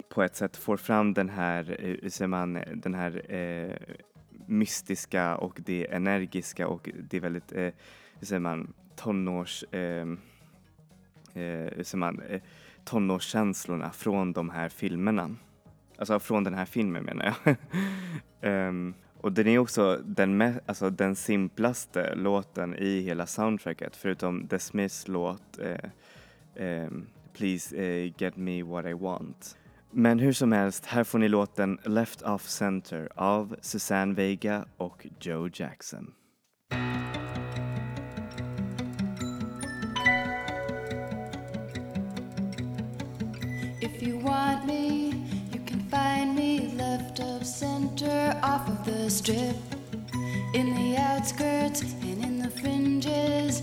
på 0.08 0.22
ett 0.22 0.36
sätt 0.36 0.56
får 0.56 0.76
fram 0.76 1.14
den 1.14 1.28
här, 1.28 1.76
hur 1.78 2.10
säger 2.10 2.28
man, 2.28 2.58
den 2.74 2.94
här 2.94 3.32
eh, 3.34 3.96
mystiska 4.46 5.36
och 5.36 5.60
det 5.64 5.86
energiska 5.92 6.68
och 6.68 6.90
det 7.10 7.16
är 7.16 7.20
väldigt, 7.20 7.52
eh, 7.52 7.70
hur 8.18 8.26
säger 8.26 8.40
man, 8.40 8.72
tonårs, 8.96 9.64
eh, 9.70 9.80
eh, 9.80 11.72
hur 11.74 11.82
säger 11.82 11.96
man, 11.96 12.20
eh, 12.20 12.40
tonårskänslorna 12.84 13.90
från 13.90 14.32
de 14.32 14.50
här 14.50 14.68
filmerna. 14.68 15.36
Alltså 15.98 16.18
från 16.18 16.44
den 16.44 16.54
här 16.54 16.64
filmen 16.64 17.04
menar 17.04 17.34
jag. 17.44 18.68
um, 18.68 18.94
Och 19.26 19.32
den 19.32 19.46
är 19.46 19.58
också 19.58 20.00
den, 20.04 20.60
alltså 20.66 20.90
den 20.90 21.16
simplaste 21.16 22.14
låten 22.14 22.74
i 22.74 23.00
hela 23.00 23.26
soundtracket 23.26 23.96
förutom 23.96 24.48
The 24.48 24.58
Smiths 24.58 25.08
låt 25.08 25.58
eh, 25.58 26.66
eh, 26.66 26.90
Please 27.32 27.76
eh, 27.76 28.12
Get 28.18 28.36
Me 28.36 28.62
What 28.62 28.86
I 28.86 28.92
Want. 28.92 29.58
Men 29.98 30.18
hur 30.18 30.32
som 30.32 30.52
helst, 30.52 30.86
här 30.86 31.04
får 31.04 31.18
ni 31.18 31.28
låten 31.28 31.78
Left 31.84 32.22
Off 32.22 32.48
Center 32.48 33.08
av 33.14 33.56
Susanne 33.62 34.14
Vega 34.14 34.64
och 34.76 35.06
Joe 35.20 35.50
Jackson. 35.52 36.12
If 43.80 44.02
you 44.02 44.20
want 44.20 44.66
me, 44.66 45.12
you 45.52 45.66
can 45.66 45.80
find 45.90 46.34
me 46.34 46.60
left 46.76 47.20
of 47.20 47.46
center 47.46 48.34
off 48.42 48.68
of 48.68 48.84
the 48.84 49.10
strip. 49.10 49.56
In 50.54 50.74
the 50.74 50.96
outskirts 50.98 51.82
and 51.82 52.24
in 52.24 52.42
the 52.42 52.50
fringes, 52.60 53.62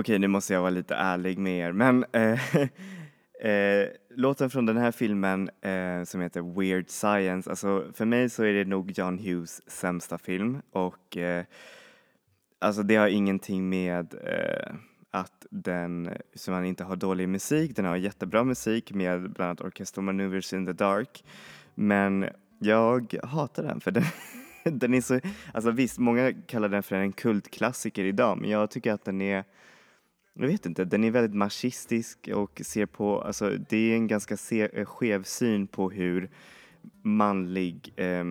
Okej, 0.00 0.18
nu 0.18 0.28
måste 0.28 0.52
jag 0.52 0.60
vara 0.60 0.70
lite 0.70 0.94
ärlig 0.94 1.38
med 1.38 1.68
er, 1.68 1.72
men 1.72 2.04
eh, 2.12 2.56
eh, 3.50 3.88
låten 4.16 4.50
från 4.50 4.66
den 4.66 4.76
här 4.76 4.92
filmen 4.92 5.50
eh, 5.60 6.04
som 6.04 6.20
heter 6.20 6.60
Weird 6.60 6.90
Science, 6.90 7.50
alltså 7.50 7.86
för 7.94 8.04
mig 8.04 8.30
så 8.30 8.42
är 8.42 8.52
det 8.52 8.64
nog 8.64 8.98
John 8.98 9.18
Hughes 9.18 9.70
sämsta 9.70 10.18
film 10.18 10.62
och 10.70 11.16
eh, 11.16 11.44
alltså 12.58 12.82
det 12.82 12.96
har 12.96 13.08
ingenting 13.08 13.68
med 13.68 14.14
eh, 14.14 14.74
att 15.10 15.46
den, 15.50 16.10
som 16.34 16.54
han 16.54 16.64
inte 16.64 16.84
har 16.84 16.96
dålig 16.96 17.28
musik, 17.28 17.76
den 17.76 17.84
har 17.84 17.96
jättebra 17.96 18.44
musik 18.44 18.92
med 18.92 19.32
bland 19.32 19.48
annat 19.48 19.60
Orchestral 19.60 20.04
Maneuvers 20.04 20.52
in 20.52 20.66
the 20.66 20.72
Dark, 20.72 21.24
men 21.74 22.28
jag 22.58 23.14
hatar 23.22 23.62
den 23.62 23.80
för 23.80 23.90
den 23.90 24.04
den 24.64 24.94
är 24.94 25.00
så, 25.00 25.20
alltså 25.54 25.70
visst, 25.70 25.98
många 25.98 26.32
kallar 26.32 26.68
den 26.68 26.82
för 26.82 26.96
en 26.96 27.12
kultklassiker 27.12 28.04
idag, 28.04 28.38
men 28.38 28.50
jag 28.50 28.70
tycker 28.70 28.92
att 28.92 29.04
den 29.04 29.20
är, 29.20 29.44
jag 30.34 30.46
vet 30.46 30.66
inte, 30.66 30.84
den 30.84 31.04
är 31.04 31.10
väldigt 31.10 31.34
marxistisk 31.36 32.28
och 32.34 32.60
ser 32.64 32.86
på, 32.86 33.22
alltså 33.22 33.50
det 33.68 33.76
är 33.76 33.94
en 33.94 34.06
ganska 34.06 34.36
se, 34.36 34.68
eh, 34.72 34.84
skev 34.84 35.22
syn 35.22 35.66
på 35.66 35.90
hur 35.90 36.30
manlig, 37.02 37.92
eh, 37.96 38.24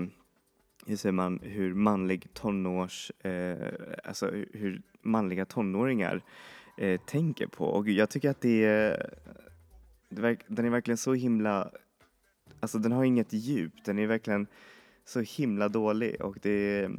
hur 0.86 0.96
säger 0.96 1.14
man, 1.14 1.40
hur 1.44 1.74
manlig 1.74 2.34
tonårs, 2.34 3.12
eh, 3.20 3.58
alltså 4.04 4.32
hur 4.54 4.82
manliga 5.02 5.46
tonåringar 5.46 6.22
eh, 6.78 7.02
tänker 7.02 7.48
på. 7.48 7.66
Och 7.66 7.90
jag 7.90 8.10
tycker 8.10 8.30
att 8.30 8.42
det 8.42 8.66
är, 8.66 9.14
den 10.48 10.66
är 10.66 10.70
verkligen 10.70 10.98
så 10.98 11.14
himla, 11.14 11.72
alltså 12.60 12.78
den 12.78 12.92
har 12.92 13.04
inget 13.04 13.34
djup, 13.34 13.74
den 13.86 14.00
är 14.00 14.08
verkligen 14.08 14.48
så 15.06 15.20
himla 15.20 15.70
dålig 15.70 16.22
och 16.22 16.38
det 16.42 16.90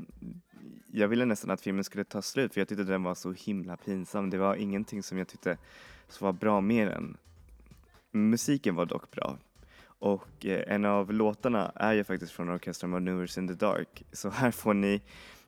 jag 0.93 1.09
ville 1.09 1.25
nästan 1.25 1.51
att 1.51 1.61
filmen 1.61 1.85
skulle 1.85 2.05
ta 2.05 2.23
slut 2.23 2.55
för 2.55 2.61
jag 2.61 2.69
tyckte 2.69 2.85
den 2.85 3.03
var 3.03 3.15
så 3.15 3.33
himla 3.33 3.77
pinsam. 3.77 4.31
Det 4.31 4.39
var 4.39 4.55
ingenting 4.55 5.03
som 5.03 5.19
jag 5.19 5.29
tyckte 5.29 5.59
som 6.09 6.25
var 6.25 6.33
bra 6.33 6.61
med 6.61 6.89
den. 6.89 7.17
Musiken 8.11 8.75
var 8.75 8.87
dock 8.87 9.11
bra. 9.11 9.39
Och 9.83 10.47
eh, 10.47 10.75
en 10.75 10.85
av 10.85 11.13
låtarna 11.13 11.73
är 11.75 11.93
ju 11.93 12.05
faktiskt 12.05 12.33
från 12.33 12.51
Orchestra 12.51 12.89
Maneuvers 12.89 13.39
in 13.39 13.49
the 13.49 13.55
Dark. 13.55 14.05
Så 14.13 14.31
här 14.31 14.51
får 14.51 14.75
ni 14.75 15.03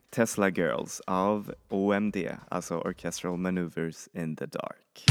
Tesla 0.09 0.49
Girls 0.49 1.01
av 1.07 1.53
OMD, 1.69 2.17
alltså 2.49 2.77
Orchestral 2.77 3.37
Maneuvers 3.37 4.07
in 4.13 4.35
the 4.35 4.45
Dark. 4.45 5.05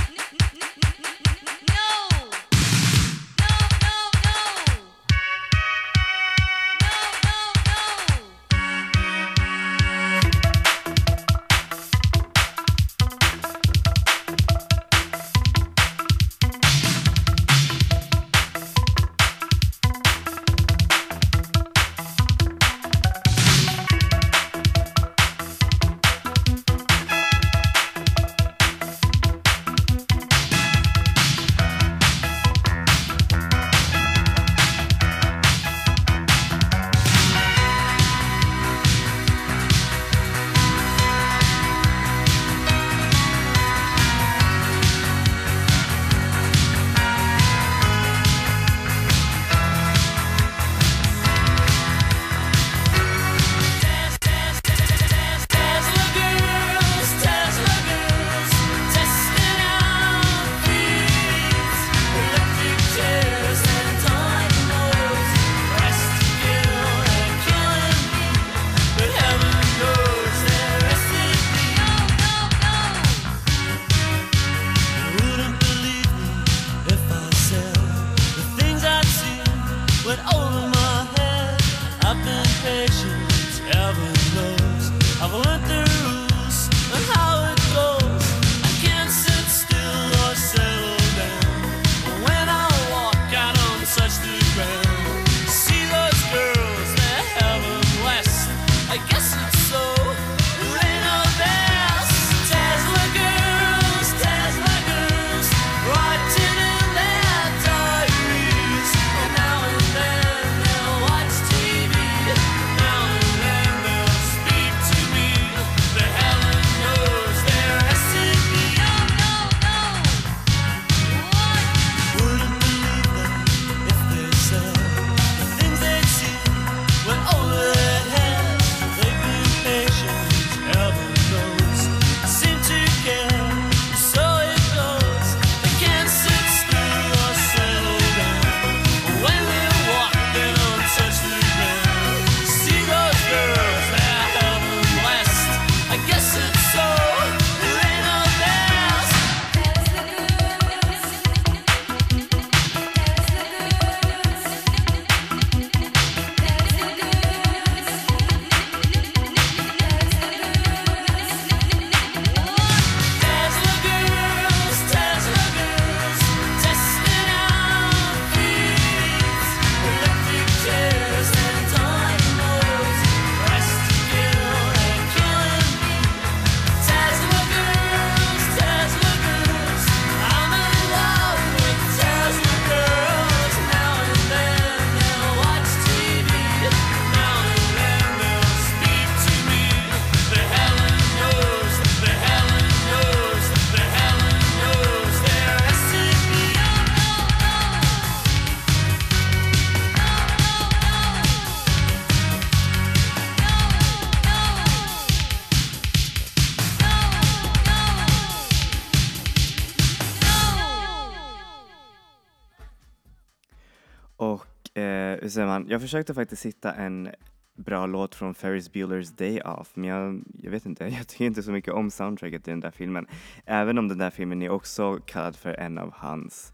Hur 215.22 215.28
säger 215.28 215.46
man, 215.46 215.66
jag 215.68 215.80
försökte 215.80 216.14
faktiskt 216.14 216.46
hitta 216.46 216.72
en 216.72 217.08
bra 217.54 217.86
låt 217.86 218.14
från 218.14 218.34
Ferris 218.34 218.70
Bueller's 218.70 219.18
Day 219.18 219.40
Off, 219.40 219.70
men 219.74 219.88
jag, 219.88 220.24
jag 220.42 220.50
vet 220.50 220.66
inte, 220.66 220.84
jag 220.98 221.08
tycker 221.08 221.24
inte 221.24 221.42
så 221.42 221.50
mycket 221.50 221.74
om 221.74 221.90
soundtracket 221.90 222.48
i 222.48 222.50
den 222.50 222.60
där 222.60 222.70
filmen. 222.70 223.06
Även 223.46 223.78
om 223.78 223.88
den 223.88 223.98
där 223.98 224.10
filmen 224.10 224.42
är 224.42 224.50
också 224.50 225.00
kallad 225.06 225.36
för 225.36 225.54
en 225.54 225.78
av 225.78 225.92
hans, 225.94 226.52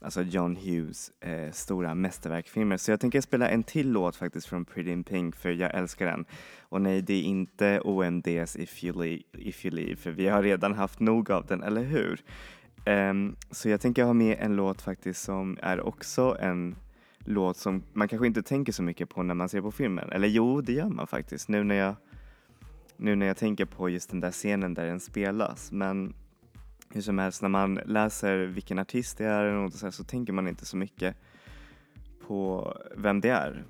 alltså 0.00 0.22
John 0.22 0.56
Hughes 0.56 1.10
eh, 1.20 1.52
stora 1.52 1.94
mästerverkfilmer. 1.94 2.76
Så 2.76 2.90
jag 2.90 3.00
tänker 3.00 3.20
spela 3.20 3.48
en 3.48 3.62
till 3.62 3.90
låt 3.90 4.16
faktiskt 4.16 4.46
från 4.46 4.64
Pretty 4.64 4.90
in 4.90 5.04
Pink, 5.04 5.36
för 5.36 5.50
jag 5.50 5.74
älskar 5.74 6.06
den. 6.06 6.24
Och 6.60 6.82
nej, 6.82 7.02
det 7.02 7.14
är 7.14 7.22
inte 7.22 7.80
OMDs 7.80 8.56
If 8.56 8.84
You, 8.84 9.02
Leave, 9.02 9.22
If 9.32 9.64
you 9.64 9.74
Leave 9.74 9.96
för 9.96 10.10
vi 10.10 10.28
har 10.28 10.42
redan 10.42 10.74
haft 10.74 11.00
nog 11.00 11.30
av 11.30 11.46
den, 11.46 11.62
eller 11.62 11.82
hur? 11.82 12.20
Um, 12.86 13.36
så 13.50 13.68
jag 13.68 13.80
tänker 13.80 14.04
ha 14.04 14.12
med 14.12 14.36
en 14.40 14.56
låt 14.56 14.82
faktiskt 14.82 15.22
som 15.22 15.58
är 15.62 15.80
också 15.80 16.36
en 16.40 16.76
låt 17.26 17.56
som 17.56 17.82
man 17.92 18.08
kanske 18.08 18.26
inte 18.26 18.42
tänker 18.42 18.72
så 18.72 18.82
mycket 18.82 19.08
på 19.08 19.22
när 19.22 19.34
man 19.34 19.48
ser 19.48 19.60
på 19.60 19.70
filmen. 19.70 20.12
Eller 20.12 20.28
jo, 20.28 20.60
det 20.60 20.72
gör 20.72 20.88
man 20.88 21.06
faktiskt 21.06 21.48
nu 21.48 21.64
när 21.64 21.74
jag, 21.74 21.94
nu 22.96 23.16
när 23.16 23.26
jag 23.26 23.36
tänker 23.36 23.64
på 23.64 23.88
just 23.88 24.10
den 24.10 24.20
där 24.20 24.30
scenen 24.30 24.74
där 24.74 24.86
den 24.86 25.00
spelas. 25.00 25.72
Men 25.72 26.14
hur 26.90 27.00
som 27.00 27.18
helst, 27.18 27.42
när 27.42 27.48
man 27.48 27.74
läser 27.74 28.38
vilken 28.38 28.78
artist 28.78 29.18
det 29.18 29.24
är 29.24 29.44
och 29.44 29.72
så, 29.72 29.86
här, 29.86 29.90
så 29.90 30.04
tänker 30.04 30.32
man 30.32 30.48
inte 30.48 30.64
så 30.64 30.76
mycket 30.76 31.16
på 32.26 32.72
vem 32.96 33.20
det 33.20 33.28
är. 33.28 33.64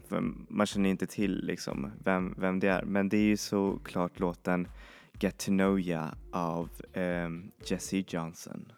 Man 0.48 0.66
känner 0.66 0.90
inte 0.90 1.06
till 1.06 1.44
liksom 1.44 1.90
vem, 2.04 2.34
vem 2.38 2.60
det 2.60 2.68
är. 2.68 2.82
Men 2.82 3.08
det 3.08 3.16
är 3.16 3.26
ju 3.26 3.36
såklart 3.36 4.20
låten 4.20 4.68
Get 5.18 5.38
to 5.38 5.50
know 5.50 5.80
ya 5.80 6.14
av 6.32 6.70
um, 6.94 7.50
Jesse 7.64 8.04
Johnson. 8.08 8.72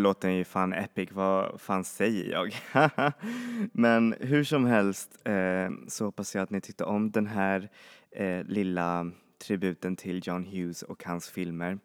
Låten 0.00 0.30
är 0.30 0.34
ju 0.34 0.44
fan 0.44 0.72
epic, 0.72 1.08
vad 1.12 1.60
fan 1.60 1.84
säger 1.84 2.30
jag? 2.30 2.54
Men 3.72 4.14
hur 4.20 4.44
som 4.44 4.64
helst 4.64 5.18
eh, 5.24 5.70
så 5.88 6.04
hoppas 6.04 6.34
jag 6.34 6.42
att 6.42 6.50
ni 6.50 6.60
tyckte 6.60 6.84
om 6.84 7.10
den 7.10 7.26
här 7.26 7.70
eh, 8.10 8.44
lilla 8.44 9.10
tributen 9.38 9.96
till 9.96 10.20
John 10.24 10.44
Hughes 10.44 10.82
och 10.82 11.04
hans 11.04 11.28
filmer. 11.28 11.78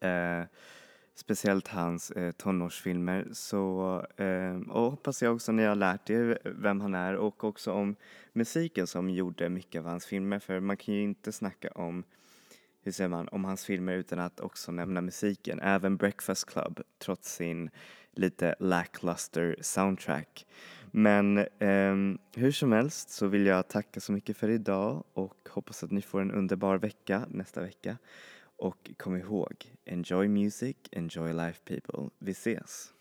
Eh, 0.00 0.44
speciellt 1.14 1.68
hans 1.68 2.10
eh, 2.10 2.32
tonårsfilmer. 2.32 3.28
Så, 3.32 3.98
eh, 4.16 4.56
och 4.70 4.90
hoppas 4.90 5.22
jag 5.22 5.34
också 5.34 5.52
ni 5.52 5.64
har 5.64 5.74
lärt 5.74 6.10
er 6.10 6.38
vem 6.44 6.80
han 6.80 6.94
är 6.94 7.14
och 7.14 7.44
också 7.44 7.72
om 7.72 7.96
musiken 8.32 8.86
som 8.86 9.10
gjorde 9.10 9.48
mycket 9.48 9.78
av 9.78 9.86
hans 9.86 10.06
filmer 10.06 10.38
för 10.38 10.60
man 10.60 10.76
kan 10.76 10.94
ju 10.94 11.02
inte 11.02 11.32
snacka 11.32 11.68
om 11.70 12.04
hur 12.84 12.92
säger 12.92 13.08
man, 13.08 13.28
om 13.28 13.44
hans 13.44 13.64
filmer 13.64 13.92
utan 13.92 14.18
att 14.18 14.40
också 14.40 14.72
nämna 14.72 15.00
musiken. 15.00 15.60
Även 15.60 15.96
Breakfast 15.96 16.46
Club, 16.46 16.80
trots 16.98 17.34
sin 17.34 17.70
lite 18.12 18.54
lackluster 18.58 19.56
soundtrack. 19.60 20.46
Men 20.90 21.38
eh, 21.38 21.94
hur 22.34 22.52
som 22.52 22.72
helst 22.72 23.10
så 23.10 23.26
vill 23.26 23.46
jag 23.46 23.68
tacka 23.68 24.00
så 24.00 24.12
mycket 24.12 24.36
för 24.36 24.48
idag 24.48 25.04
och 25.12 25.48
hoppas 25.50 25.84
att 25.84 25.90
ni 25.90 26.02
får 26.02 26.20
en 26.20 26.32
underbar 26.32 26.78
vecka 26.78 27.26
nästa 27.28 27.60
vecka. 27.60 27.98
Och 28.56 28.90
kom 28.96 29.16
ihåg, 29.16 29.54
enjoy 29.84 30.28
music, 30.28 30.76
enjoy 30.92 31.32
life 31.32 31.60
people. 31.64 32.10
Vi 32.18 32.32
ses! 32.32 32.93